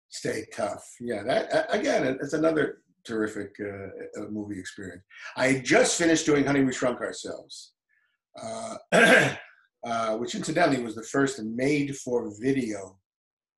[0.10, 0.88] stay tough.
[1.00, 5.02] Yeah, that again it's another terrific uh, uh, movie experience.
[5.36, 7.74] I just finished doing Honey We Shrunk Ourselves.
[8.40, 8.76] Uh,
[9.84, 13.00] uh, which incidentally was the first made for video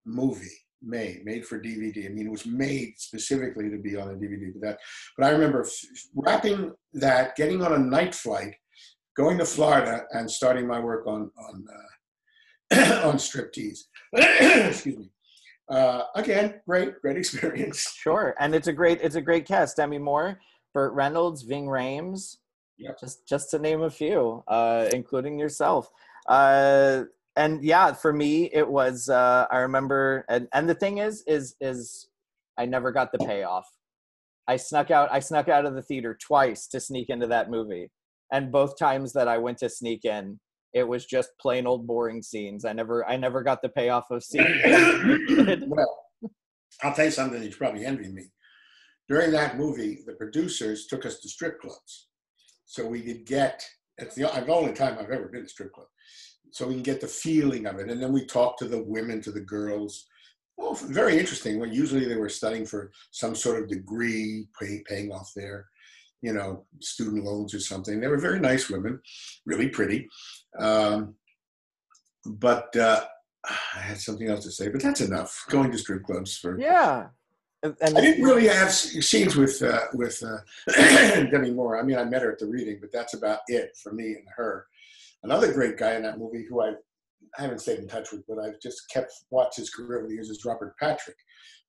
[0.06, 4.14] movie made made for dvd i mean it was made specifically to be on a
[4.14, 4.80] dvd but that
[5.18, 8.54] but i remember f- wrapping that getting on a night flight
[9.16, 11.66] going to florida and starting my work on on
[12.72, 13.80] uh, on striptease
[14.14, 15.10] excuse me
[15.70, 19.78] uh, again great great experience Sure, and it's a great it's a great cast.
[19.78, 20.40] Demi Moore,
[20.74, 22.38] Burt Reynolds, Ving Rhames,
[22.80, 23.00] Yep.
[23.00, 25.92] Just just to name a few, uh, including yourself.
[26.28, 27.04] Uh,
[27.40, 29.08] and yeah, for me, it was.
[29.08, 32.10] Uh, I remember, and and the thing is, is is
[32.58, 33.66] I never got the payoff.
[34.48, 35.10] I snuck out.
[35.10, 37.92] I snuck out of the theater twice to sneak into that movie,
[38.34, 40.38] and both times that I went to sneak in,
[40.74, 42.66] it was just plain old boring scenes.
[42.66, 44.46] I never, I never got the payoff of seeing.
[44.50, 45.64] it.
[45.66, 46.08] well,
[46.84, 48.26] I'll tell you something that you probably envy me.
[49.08, 52.10] During that movie, the producers took us to strip clubs,
[52.66, 53.66] so we could get.
[53.98, 55.88] It's the, the only time I've ever been to strip club,
[56.52, 59.22] so we can get the feeling of it, and then we talk to the women,
[59.22, 60.08] to the girls.
[60.58, 61.60] Well, very interesting.
[61.60, 65.68] When usually they were studying for some sort of degree, pay, paying off their,
[66.22, 68.00] you know, student loans or something.
[68.00, 69.00] They were very nice women,
[69.46, 70.10] really pretty.
[70.60, 71.16] Um,
[72.26, 73.06] but uh,
[73.46, 75.46] I had something else to say, but that's enough.
[75.50, 77.08] Going to strip clubs for yeah,
[77.64, 80.38] and, and I didn't really have scenes with uh, with uh,
[81.32, 81.80] Demi Moore.
[81.80, 84.26] I mean, I met her at the reading, but that's about it for me and
[84.36, 84.66] her.
[85.24, 86.74] Another great guy in that movie, who I,
[87.38, 90.14] I haven't stayed in touch with, but I've just kept watched his career over the
[90.14, 91.18] years, is Robert Patrick,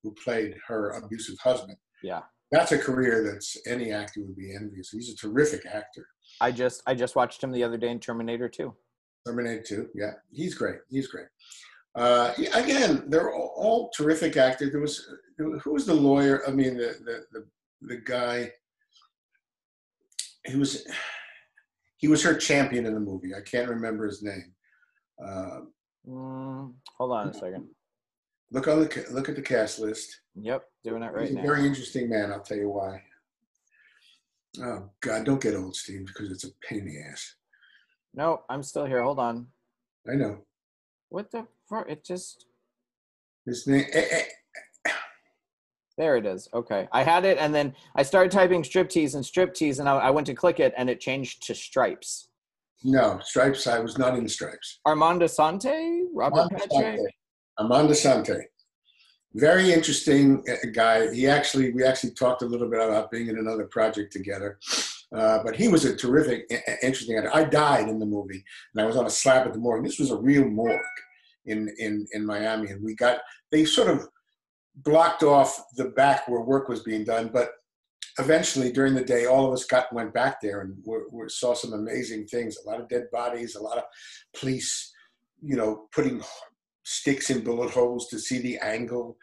[0.03, 1.77] who played her abusive husband.
[2.03, 2.21] yeah.
[2.53, 4.89] That's a career that's any actor would be envious.
[4.89, 6.05] He's a terrific actor.
[6.41, 8.73] I just, I just watched him the other day in Terminator 2.
[9.25, 10.79] Terminator 2, yeah, he's great.
[10.89, 11.27] He's great.
[11.95, 14.71] Uh, again, they're all, all terrific actors.
[14.71, 16.41] There was who was the lawyer?
[16.47, 17.45] I mean, the the the,
[17.81, 18.51] the guy.
[20.45, 20.87] He was
[22.01, 23.33] he was her champion in the movie.
[23.35, 24.53] I can't remember his name.
[25.23, 25.59] Uh,
[26.09, 27.67] Mm, hold on a second.
[28.49, 30.21] look on the look at the cast list.
[30.33, 31.41] Yep, doing it right He's a now.
[31.43, 32.31] very interesting man.
[32.31, 33.03] I'll tell you why.
[34.63, 37.35] Oh God, don't get old, Steve, because it's a pain in the ass.
[38.15, 39.03] No, I'm still here.
[39.03, 39.45] Hold on.
[40.11, 40.39] I know
[41.09, 41.87] What the fuck?
[41.87, 42.47] It just
[43.45, 43.85] his name.
[43.93, 44.23] eh, eh,
[45.97, 46.47] there it is.
[46.53, 50.09] Okay, I had it, and then I started typing striptease and striptease, and I, I
[50.09, 52.29] went to click it, and it changed to stripes.
[52.83, 53.67] no, Stripes.
[53.67, 54.79] I was not in Stripes.
[54.85, 56.49] Armand Assante, Robert.
[56.53, 56.97] Assante.
[57.57, 58.41] Armand Assante.
[59.35, 61.13] Very interesting uh, guy.
[61.13, 64.59] He actually, we actually talked a little bit about being in another project together.
[65.15, 66.49] Uh, but he was a terrific,
[66.81, 67.31] interesting actor.
[67.33, 69.85] I died in the movie, and I was on a slab at the morgue.
[69.85, 70.79] This was a real morgue
[71.45, 73.19] in in in Miami, and we got
[73.51, 74.07] they sort of
[74.75, 77.51] blocked off the back where work was being done, but
[78.19, 81.71] eventually during the day all of us got went back there and we saw some
[81.71, 83.85] amazing things a lot of dead bodies a lot of
[84.33, 84.91] police
[85.41, 86.21] you know putting
[86.83, 89.17] sticks in bullet holes to see the angle.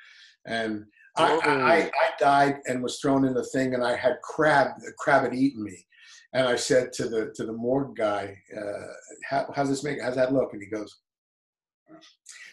[0.47, 0.85] And
[1.17, 4.69] I, I, I, I died and was thrown in the thing and i had crab
[4.79, 5.85] the crab had eaten me.
[6.33, 8.87] And i said to the to the morgue guy uh,
[9.29, 10.53] how, how's this make how's that look?
[10.53, 10.99] And he goes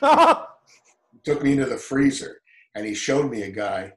[1.24, 2.38] took me into the freezer
[2.76, 3.92] and he showed me a guy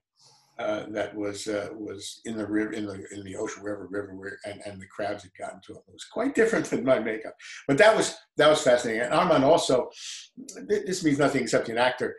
[0.58, 4.14] uh, that was uh, was in the river in the in the ocean river river
[4.14, 5.82] where and, and the crabs had gotten to him.
[5.86, 7.34] It was quite different than my makeup,
[7.68, 9.02] but that was that was fascinating.
[9.02, 9.88] And Armand also,
[10.66, 12.16] this means nothing except an actor.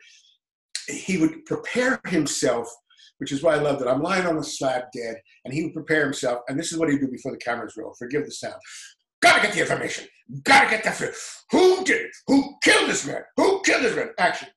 [0.88, 2.74] He would prepare himself,
[3.18, 3.90] which is why I loved it.
[3.90, 6.40] I'm lying on the slab dead, and he would prepare himself.
[6.48, 7.94] And this is what he'd do before the cameras roll.
[8.00, 8.56] Forgive the sound.
[9.22, 10.08] Gotta get the information.
[10.44, 11.12] Gotta get the fi-
[11.52, 12.12] who did it?
[12.28, 13.22] Who killed this man?
[13.36, 14.12] Who killed this man?
[14.18, 14.48] Action.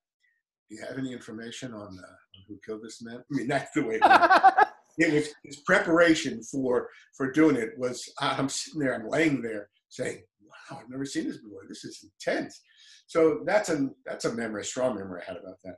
[0.73, 3.19] Do you have any information on, uh, on who killed this man?
[3.19, 4.67] I mean, that's the way it
[4.99, 9.69] it was his preparation for for doing it was I'm sitting there, I'm laying there
[9.91, 11.65] saying, "Wow, I've never seen this before.
[11.69, 12.63] This is intense."
[13.07, 15.77] So that's a that's a memory, a strong memory I had about that.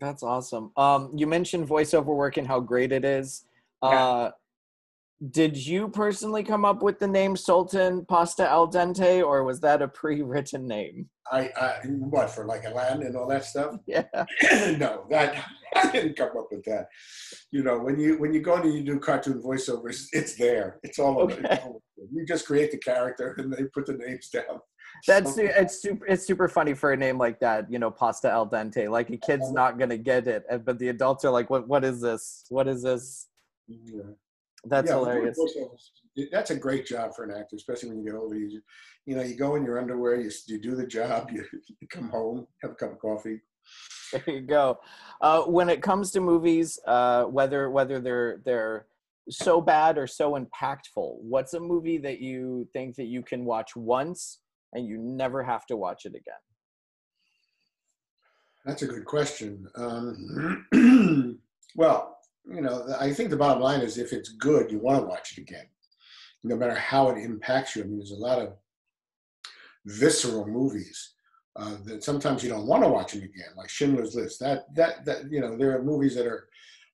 [0.00, 0.72] That's awesome.
[0.76, 3.44] Um, you mentioned voiceover work and how great it is.
[3.82, 4.30] Uh,
[5.30, 9.80] did you personally come up with the name Sultan Pasta Al Dente, or was that
[9.80, 11.08] a pre-written name?
[11.32, 13.76] I, I what for like a land and all that stuff.
[13.86, 14.04] Yeah.
[14.78, 15.44] no, that
[15.76, 16.88] I didn't come up with that.
[17.50, 20.78] You know, when you when you go and you do cartoon voiceovers, it's there.
[20.82, 21.32] It's all over.
[21.32, 21.48] Okay.
[21.50, 22.08] It's all over.
[22.12, 24.60] You just create the character and they put the names down.
[25.06, 28.30] That's So- it's super it's super funny for a name like that, you know, pasta
[28.30, 28.90] al dente.
[28.90, 29.52] Like a kid's uh-huh.
[29.52, 31.66] not gonna get it, and- but the adults are like, "What?
[31.68, 32.44] What is this?
[32.48, 33.28] What is this?"
[33.68, 34.02] Yeah.
[34.66, 35.38] That's Yeah, hilarious.
[36.32, 38.36] That's a great job for an actor, especially when you get older.
[38.36, 38.60] You,
[39.06, 41.44] you know, you go in your underwear, you, you do the job, you,
[41.80, 43.40] you come home, have a cup of coffee.
[44.12, 44.78] There you go.
[45.20, 48.86] Uh, when it comes to movies, uh, whether whether they're they're
[49.30, 53.74] so bad or so impactful, what's a movie that you think that you can watch
[53.74, 54.40] once
[54.72, 56.34] and you never have to watch it again?
[58.64, 59.66] That's a good question.
[59.76, 61.40] Um,
[61.76, 62.13] well,
[62.46, 65.36] you know, I think the bottom line is if it's good, you want to watch
[65.36, 65.66] it again,
[66.42, 67.82] no matter how it impacts you.
[67.82, 68.54] I mean, there's a lot of
[69.86, 71.14] visceral movies
[71.56, 74.40] uh, that sometimes you don't want to watch them again, like Schindler's List.
[74.40, 76.48] That that that you know, there are movies that are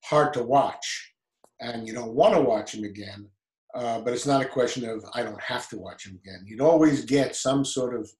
[0.04, 1.14] hard to watch,
[1.60, 3.26] and you don't want to watch them again.
[3.74, 6.44] Uh, but it's not a question of I don't have to watch them again.
[6.44, 8.10] You'd always get some sort of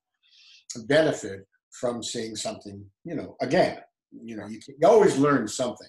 [0.87, 3.79] benefit from seeing something, you know, again.
[4.13, 5.89] You know, you, you always learn something.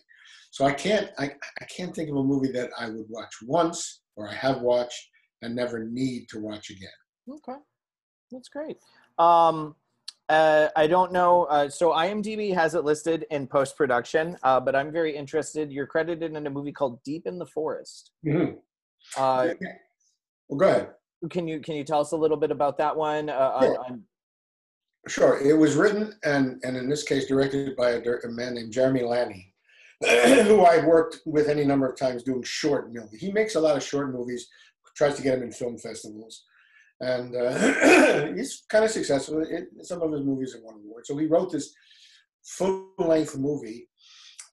[0.51, 1.31] So I can't I,
[1.61, 5.01] I can't think of a movie that I would watch once or I have watched
[5.41, 6.89] and never need to watch again.
[7.29, 7.57] Okay,
[8.31, 8.77] that's great.
[9.17, 9.75] Um,
[10.29, 11.45] uh, I don't know.
[11.45, 15.71] Uh, so IMDb has it listed in post production, uh, but I'm very interested.
[15.71, 18.11] You're credited in a movie called Deep in the Forest.
[18.25, 18.57] Mhm.
[19.17, 19.49] Uh,
[20.49, 20.89] Well, go ahead.
[21.29, 23.29] can you can you tell us a little bit about that one?
[23.29, 23.79] Uh, Sure.
[23.85, 24.03] on,
[25.07, 25.39] Sure.
[25.41, 29.01] It was written and, and in this case directed by a, a man named Jeremy
[29.03, 29.50] Lanny,
[30.45, 33.19] who I've worked with any number of times doing short movies.
[33.19, 34.47] He makes a lot of short movies,
[34.95, 36.43] tries to get them in film festivals,
[36.99, 39.41] and uh, he's kind of successful.
[39.41, 41.07] It, some of his movies have won awards.
[41.07, 41.73] So he wrote this
[42.43, 43.87] full-length movie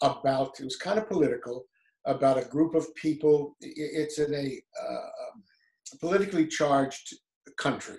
[0.03, 0.61] about.
[0.61, 1.65] It was kind of political
[2.07, 3.57] about a group of people.
[3.61, 7.15] It's in a uh, politically charged
[7.59, 7.99] country.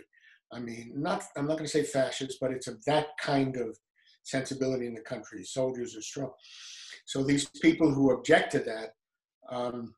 [0.52, 3.78] I mean, not I'm not going to say fascist, but it's of that kind of
[4.30, 5.44] sensibility in the country.
[5.44, 6.32] Soldiers are strong.
[7.06, 8.94] So these people who object to that,
[9.50, 9.96] um,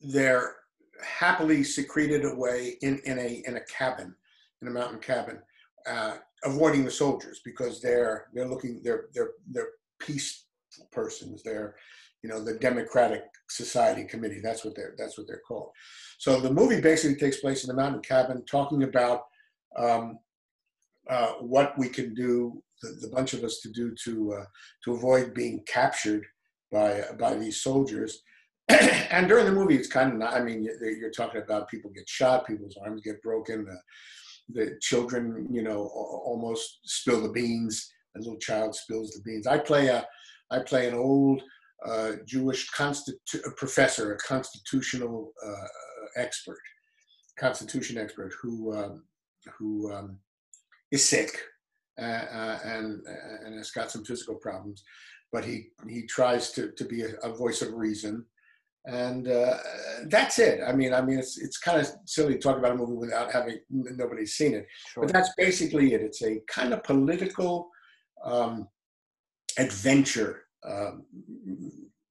[0.00, 0.56] they're
[1.04, 4.14] happily secreted away in, in a in a cabin,
[4.62, 5.38] in a mountain cabin,
[5.86, 10.44] uh, avoiding the soldiers because they're they're looking they're they're they're peace
[10.92, 11.42] persons.
[11.42, 11.74] They're
[12.22, 14.40] you know the Democratic Society Committee.
[14.42, 15.70] That's what they're that's what they're called.
[16.18, 19.22] So the movie basically takes place in the mountain cabin, talking about
[19.76, 20.18] um,
[21.08, 24.44] uh, what we can do, the, the bunch of us to do to uh,
[24.84, 26.24] to avoid being captured
[26.72, 28.22] by by these soldiers.
[28.68, 30.34] and during the movie, it's kind of not.
[30.34, 35.46] I mean, you're, talking about people get shot, people's arms get broken, the, the children,
[35.48, 35.88] you know,
[36.24, 37.88] almost spill the beans.
[38.16, 39.46] A little child spills the beans.
[39.46, 40.04] I play a,
[40.50, 41.42] I play an old
[41.84, 45.66] uh, Jewish constitu- professor, a constitutional uh,
[46.16, 46.58] expert,
[47.38, 49.04] constitution expert who um,
[49.58, 50.18] who um,
[50.92, 51.38] is sick
[52.00, 53.02] uh, uh, and
[53.44, 54.84] and has got some physical problems,
[55.32, 58.24] but he he tries to to be a, a voice of reason,
[58.84, 59.56] and uh,
[60.08, 60.60] that's it.
[60.66, 63.32] I mean, I mean, it's it's kind of silly to talk about a movie without
[63.32, 65.04] having nobody's seen it, sure.
[65.04, 66.02] but that's basically it.
[66.02, 67.70] It's a kind of political
[68.24, 68.68] um,
[69.58, 71.04] adventure um,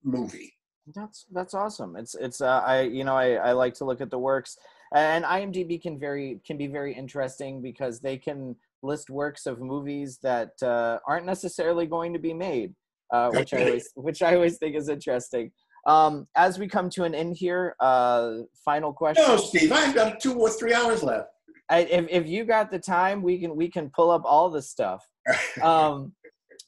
[0.04, 0.54] movie.
[0.94, 1.96] That's that's awesome.
[1.96, 4.58] It's it's uh, I you know I, I like to look at the works
[4.96, 10.20] and IMDb can very can be very interesting because they can list works of movies
[10.24, 12.74] that uh, aren't necessarily going to be made,
[13.12, 15.52] uh, which I always which I always think is interesting.
[15.86, 19.26] Um, as we come to an end here, uh, final question.
[19.28, 21.30] No, Steve, I've got two or three hours left.
[21.70, 24.62] I, if if you got the time, we can we can pull up all the
[24.62, 25.04] stuff.
[25.64, 26.14] Um,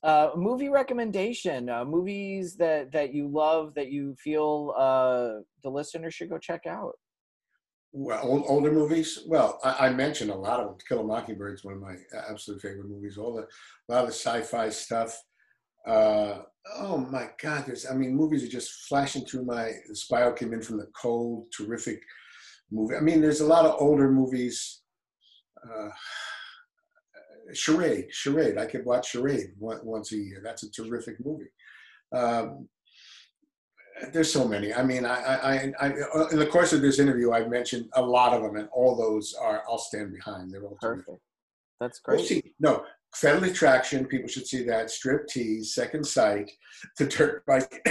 [0.04, 6.10] uh, movie recommendation, uh, movies that that you love that you feel uh, the listener
[6.10, 6.94] should go check out.
[7.94, 9.20] Well, old, older movies.
[9.28, 10.78] Well, I, I mentioned a lot of them.
[10.88, 11.96] Kill a Mockingbird is one of my
[12.30, 13.18] absolute favorite movies.
[13.18, 15.18] All the a lot of sci-fi stuff.
[15.88, 16.40] Uh,
[16.76, 17.66] oh my God!
[17.66, 19.72] There's, I mean, movies are just flashing through my.
[19.88, 22.02] The Spy Came In from the Cold, terrific
[22.72, 22.96] movie.
[22.96, 24.82] I mean, there's a lot of older movies.
[25.64, 25.90] Uh,
[27.54, 28.58] Charade, Charade.
[28.58, 30.42] I could watch Charade once a year.
[30.44, 31.50] That's a terrific movie.
[32.14, 32.68] Um,
[34.14, 34.74] there's so many.
[34.74, 37.90] I mean, I, I, I, I, uh, in the course of this interview, I've mentioned
[37.94, 40.52] a lot of them, and all those are I'll stand behind.
[40.52, 41.06] They're all terrific.
[41.06, 41.22] Perfect.
[41.80, 42.28] That's Go great.
[42.28, 42.84] see- No,
[43.16, 44.06] Fatal Attraction.
[44.06, 44.90] People should see that.
[44.92, 46.52] Strip Tease, Second Sight,
[46.98, 47.88] The Dirt Bike.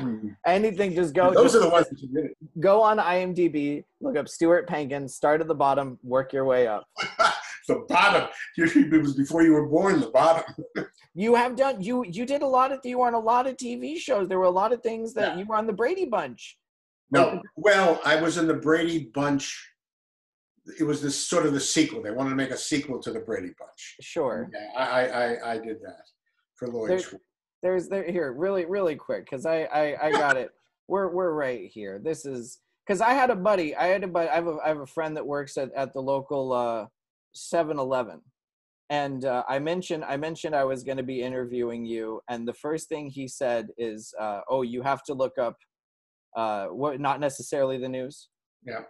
[0.46, 1.32] Anything, just go.
[1.32, 2.30] Those just are the ones that you did.
[2.58, 6.84] Go on IMDb, look up Stuart Pankin, start at the bottom, work your way up.
[7.70, 8.28] The bottom.
[8.56, 10.00] It was before you were born.
[10.00, 10.44] The bottom.
[11.12, 13.56] You have done you you did a lot of you were on a lot of
[13.56, 14.28] TV shows.
[14.28, 15.38] There were a lot of things that Yeah.
[15.38, 16.56] you were on the Brady Bunch.
[17.10, 19.46] No, well, I was in the Brady Bunch.
[20.78, 22.00] It was this sort of the sequel.
[22.00, 23.96] They wanted to make a sequel to the Brady Bunch.
[24.00, 24.48] Sure.
[24.54, 26.04] Yeah, I, I, I, did that
[26.54, 26.90] for Lloyd.
[26.90, 27.20] There-
[27.64, 30.50] There's there here really really quick because I, I I got it.
[30.92, 31.98] We're we're right here.
[32.08, 33.74] This is because I had a buddy.
[33.74, 34.28] I had a buddy.
[34.28, 36.86] I have a I have a friend that works at at the local uh
[37.36, 38.20] 7-Eleven.
[38.90, 42.54] And uh, I mentioned I mentioned I was going to be interviewing you, and the
[42.54, 45.56] first thing he said is, uh, "Oh, you have to look up
[46.36, 48.28] uh, what not necessarily the news."
[48.66, 48.80] Yeah.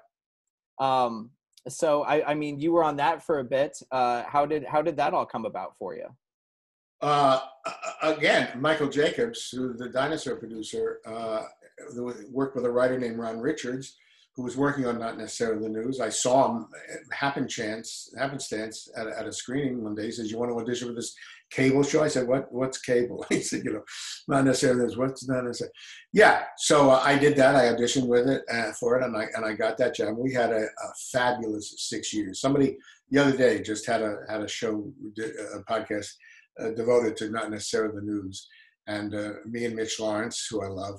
[0.81, 1.33] Um.
[1.69, 3.77] So I I mean you were on that for a bit.
[3.93, 6.07] Uh, how did how did that all come about for you?
[7.03, 7.41] Uh,
[8.03, 11.43] again, Michael Jacobs, who the dinosaur producer, uh,
[12.31, 13.97] worked with a writer named Ron Richards,
[14.37, 16.01] who was working on Not Necessarily the News.
[16.01, 16.67] I saw him
[17.13, 20.07] happen chance, happenstance at at a screening one day.
[20.07, 21.15] He says, "You want to audition for this
[21.51, 22.53] cable show?" I said, "What?
[22.53, 23.83] What's cable?" He said, "You know,
[24.29, 24.97] Not Necessarily News.
[24.97, 25.73] What's Not Necessarily?"
[26.13, 27.57] Yeah, so uh, I did that.
[27.57, 30.17] I auditioned with it uh, for it, and I and I got that job.
[30.17, 32.41] We had a, a fabulous six years.
[32.41, 32.79] Somebody
[33.11, 34.93] the other day just had a had a show,
[35.55, 36.09] a podcast
[36.61, 38.49] uh, devoted to not necessarily the news,
[38.91, 40.99] and uh, me and Mitch Laurance, who I love,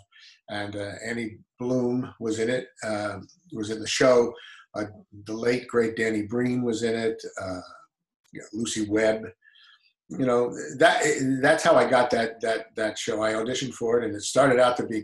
[0.49, 2.67] and uh, Annie Bloom was in it.
[2.83, 3.19] Uh,
[3.53, 4.33] was in the show.
[4.75, 4.85] Uh,
[5.25, 7.21] the late great Danny Breen was in it.
[7.41, 7.59] Uh,
[8.53, 9.23] Lucy Webb.
[10.09, 11.03] You know that
[11.41, 13.21] that's how I got that that that show.
[13.21, 14.97] I auditioned for it, and it started out to be.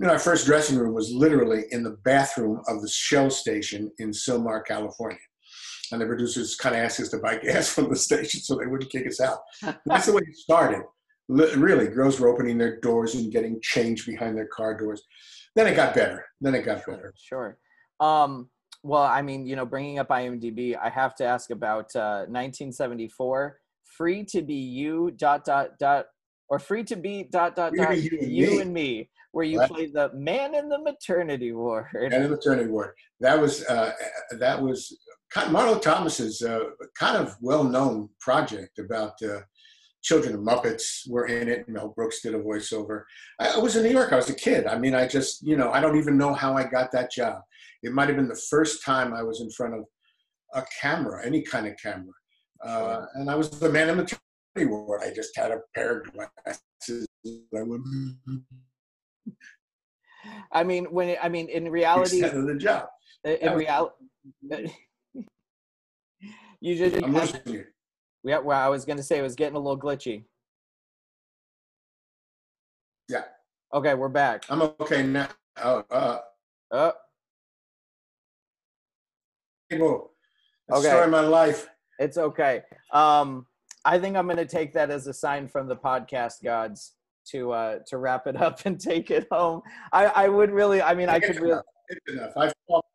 [0.00, 3.90] You know, our first dressing room was literally in the bathroom of the Shell station
[3.98, 5.18] in Sylmar, California
[5.92, 8.66] and the producers kind of asked us to buy gas from the station so they
[8.66, 9.38] wouldn't kick us out.
[9.84, 10.82] That's the way it started.
[11.32, 15.02] Really, girls were opening their doors and getting change behind their car doors.
[15.54, 16.24] Then it got better.
[16.40, 17.12] Then it got better.
[17.16, 17.58] Sure.
[18.00, 18.48] Um,
[18.82, 23.58] well, I mean, you know, bringing up IMDb, I have to ask about uh, 1974.
[23.84, 26.06] Free to be you dot dot dot
[26.48, 28.60] or free to be dot dot dot you, and, you me.
[28.60, 29.70] and me, where you What?
[29.70, 31.86] played the man in the maternity ward.
[31.94, 32.92] In the maternity ward.
[33.20, 33.92] That was uh,
[34.38, 34.98] that was
[35.34, 36.60] Marlo Thomas's uh,
[36.98, 39.40] kind of well-known project about uh,
[40.02, 40.34] children.
[40.34, 41.68] of Muppets were in it.
[41.68, 43.04] Mel Brooks did a voiceover.
[43.40, 44.12] I, I was in New York.
[44.12, 44.66] I was a kid.
[44.66, 47.42] I mean, I just you know I don't even know how I got that job.
[47.82, 49.84] It might have been the first time I was in front of
[50.54, 52.12] a camera, any kind of camera,
[52.64, 55.02] uh, and I was the man in the maternity ward.
[55.02, 57.06] I just had a pair of glasses.
[57.26, 57.62] I
[60.52, 62.86] I mean, when it, I mean, in reality, of the job.
[63.24, 63.94] in reality,
[66.60, 67.64] you just I'm listening to you.
[68.24, 68.38] Yeah.
[68.38, 70.24] Well, I was gonna say it was getting a little glitchy.
[73.08, 73.24] Yeah.
[73.74, 74.44] Okay, we're back.
[74.48, 75.28] I'm okay now.
[75.62, 76.18] Oh, uh,
[76.70, 76.92] Oh,
[79.70, 80.10] Well,
[80.70, 80.88] Okay.
[80.88, 81.68] story of my life.
[81.98, 82.62] it's okay.
[82.92, 83.46] Um,
[83.84, 86.92] I think I'm gonna take that as a sign from the podcast gods
[87.28, 89.62] to uh to wrap it up and take it home.
[89.92, 90.80] I I would really.
[90.82, 91.60] I mean, I could really.
[91.88, 92.32] It's enough.
[92.36, 92.88] I've talked-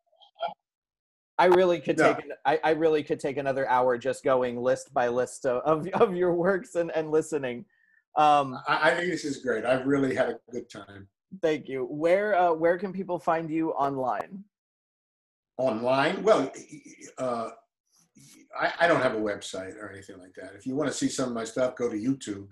[1.38, 5.08] I really could take I, I really could take another hour just going list by
[5.08, 7.64] list of, of, your works and, and listening.
[8.16, 9.64] Um, I, I think this is great.
[9.64, 11.06] I've really had a good time.
[11.40, 11.84] thank you.
[11.84, 14.44] Where uh, where can people find you online?
[15.58, 16.52] Online, well,
[17.18, 17.50] uh,
[18.58, 20.52] I, I don't have a website or anything like that.
[20.56, 22.48] If you want to see some of my stuff, go to YouTube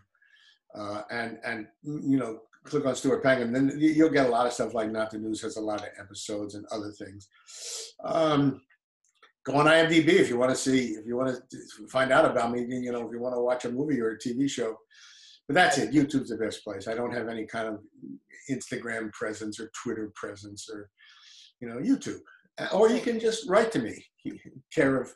[0.76, 3.52] uh, and and you know click on Stuart Pankin.
[3.52, 5.80] Then you- you'll get a lot of stuff like Not the News has a lot
[5.82, 7.28] of episodes and other things.
[8.04, 8.60] Um,
[9.46, 12.50] go on IMDb if you want to see if you want to find out about
[12.52, 12.60] me.
[12.62, 14.76] You know, if you want to watch a movie or a TV show.
[15.48, 15.92] But that's it.
[15.92, 16.88] YouTube's the best place.
[16.88, 17.78] I don't have any kind of
[18.50, 20.90] Instagram presence or Twitter presence or
[21.60, 22.18] you know YouTube.
[22.58, 24.04] Uh, Or you can just write to me,
[24.74, 25.14] care of.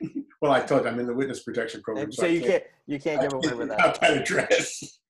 [0.40, 3.00] Well, I told you I'm in the witness protection program, so I you can't you
[3.00, 3.86] can't give away can't with give that.
[3.86, 5.00] out that address.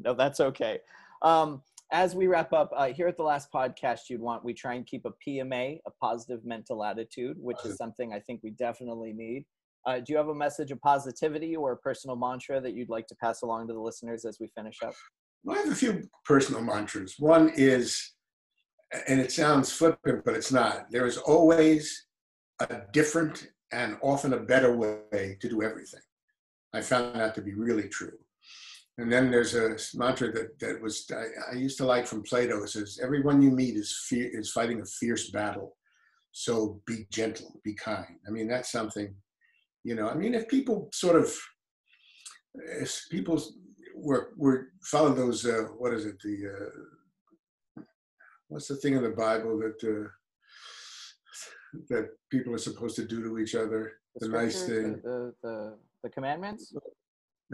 [0.00, 0.80] No, that's okay.
[1.22, 1.62] Um,
[1.94, 4.84] as we wrap up uh, here at the last podcast, you'd want we try and
[4.84, 9.44] keep a PMA, a positive mental attitude, which is something I think we definitely need.
[9.86, 13.06] Uh, do you have a message of positivity or a personal mantra that you'd like
[13.06, 14.92] to pass along to the listeners as we finish up?
[15.48, 17.14] I have a few personal mantras.
[17.16, 18.14] One is,
[19.06, 20.90] and it sounds flippant, but it's not.
[20.90, 22.06] There is always
[22.58, 26.00] a different and often a better way to do everything.
[26.72, 28.18] I found that to be really true.
[28.98, 32.62] And then there's a mantra that, that was I, I used to like from Plato.
[32.62, 35.76] It says, "Everyone you meet is fear, is fighting a fierce battle,
[36.30, 39.12] so be gentle, be kind." I mean, that's something,
[39.82, 40.08] you know.
[40.08, 41.36] I mean, if people sort of,
[42.54, 43.42] if people
[43.96, 46.20] were were follow those, uh, what is it?
[46.22, 46.70] The
[47.76, 47.82] uh,
[48.46, 50.08] what's the thing in the Bible that uh,
[51.88, 53.94] that people are supposed to do to each other?
[54.20, 56.72] The nice thing, the, the, the, the commandments?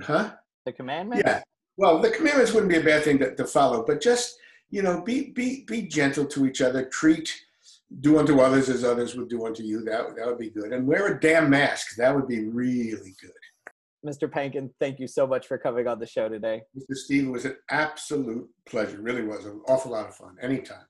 [0.02, 0.32] huh?
[0.70, 1.24] The commandments?
[1.26, 1.42] Yeah.
[1.76, 4.36] Well, the commandments wouldn't be a bad thing to, to follow, but just
[4.70, 6.84] you know, be be be gentle to each other.
[6.84, 7.28] Treat
[8.02, 9.82] do unto others as others would do unto you.
[9.82, 10.72] That that would be good.
[10.72, 11.96] And wear a damn mask.
[11.96, 13.32] That would be really good.
[14.06, 14.30] Mr.
[14.30, 16.62] Pankin, thank you so much for coming on the show today.
[16.78, 16.94] Mr.
[16.94, 18.96] Steve, it was an absolute pleasure.
[18.96, 20.36] It really was an awful lot of fun.
[20.40, 20.86] Anytime.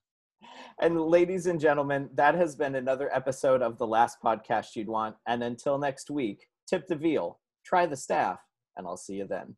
[0.82, 5.16] And ladies and gentlemen, that has been another episode of the last podcast you'd want.
[5.26, 8.38] And until next week, tip the veal, try the staff,
[8.76, 9.56] and I'll see you then.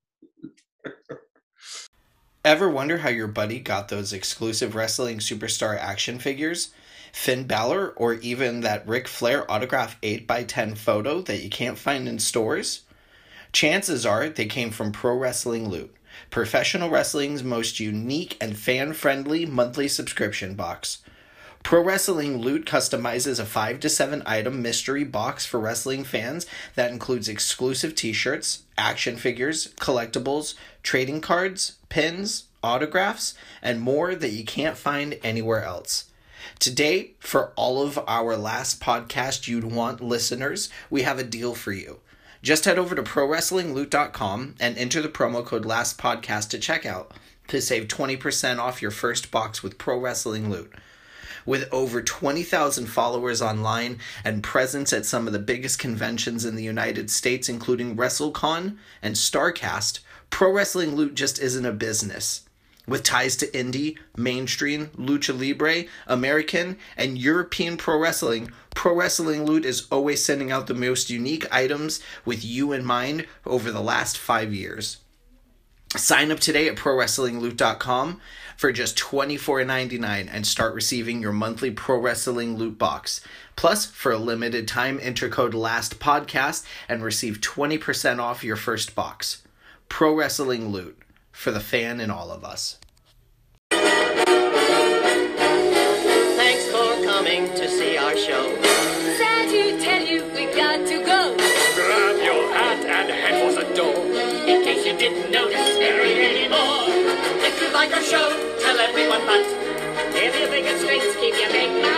[2.45, 6.73] Ever wonder how your buddy got those exclusive wrestling superstar action figures?
[7.13, 12.19] Finn Balor, or even that Ric Flair autograph 8x10 photo that you can't find in
[12.19, 12.83] stores?
[13.53, 15.95] Chances are they came from Pro Wrestling Loot,
[16.31, 20.99] professional wrestling's most unique and fan friendly monthly subscription box.
[21.63, 26.91] Pro Wrestling Loot customizes a 5 to 7 item mystery box for wrestling fans that
[26.91, 34.45] includes exclusive t shirts, action figures, collectibles, trading cards, pins, autographs, and more that you
[34.45, 36.07] can't find anywhere else.
[36.59, 41.73] Today, for all of our last podcast you'd want listeners, we have a deal for
[41.73, 42.01] you.
[42.43, 47.11] Just head over to ProWrestlingLoot.com and enter the promo code LASTPODCAST to checkout
[47.49, 50.73] to save 20% off your first box with Pro Wrestling Loot.
[51.45, 56.63] With over 20,000 followers online and presence at some of the biggest conventions in the
[56.63, 60.01] United States, including WrestleCon and Starrcast,
[60.33, 62.49] Pro Wrestling Loot just isn't a business.
[62.89, 69.67] With ties to indie, mainstream, lucha libre, American, and European pro wrestling, Pro Wrestling Loot
[69.67, 74.17] is always sending out the most unique items with you in mind over the last
[74.19, 74.97] five years.
[75.95, 78.21] Sign up today at ProWrestlingLoot.com
[78.57, 83.21] for just $24.99 and start receiving your monthly Pro Wrestling Loot box.
[83.55, 89.42] Plus, for a limited time, enter code LASTPODCAST and receive 20% off your first box.
[89.93, 90.97] Pro Wrestling Loot
[91.33, 92.79] for the fan in all of us.
[93.71, 94.25] Thanks
[96.73, 98.57] for coming to see our show.
[99.19, 101.37] Sad to tell you we got to go.
[101.77, 104.07] Grab your hat and head for the door.
[104.49, 106.89] In case you didn't notice, there ain't any more.
[107.45, 109.45] If you like our show, tell everyone but.
[110.17, 111.92] If you think it stinks, keep your big mouth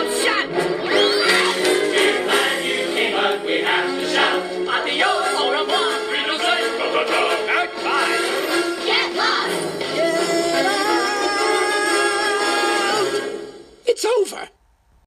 [13.95, 14.49] It's over.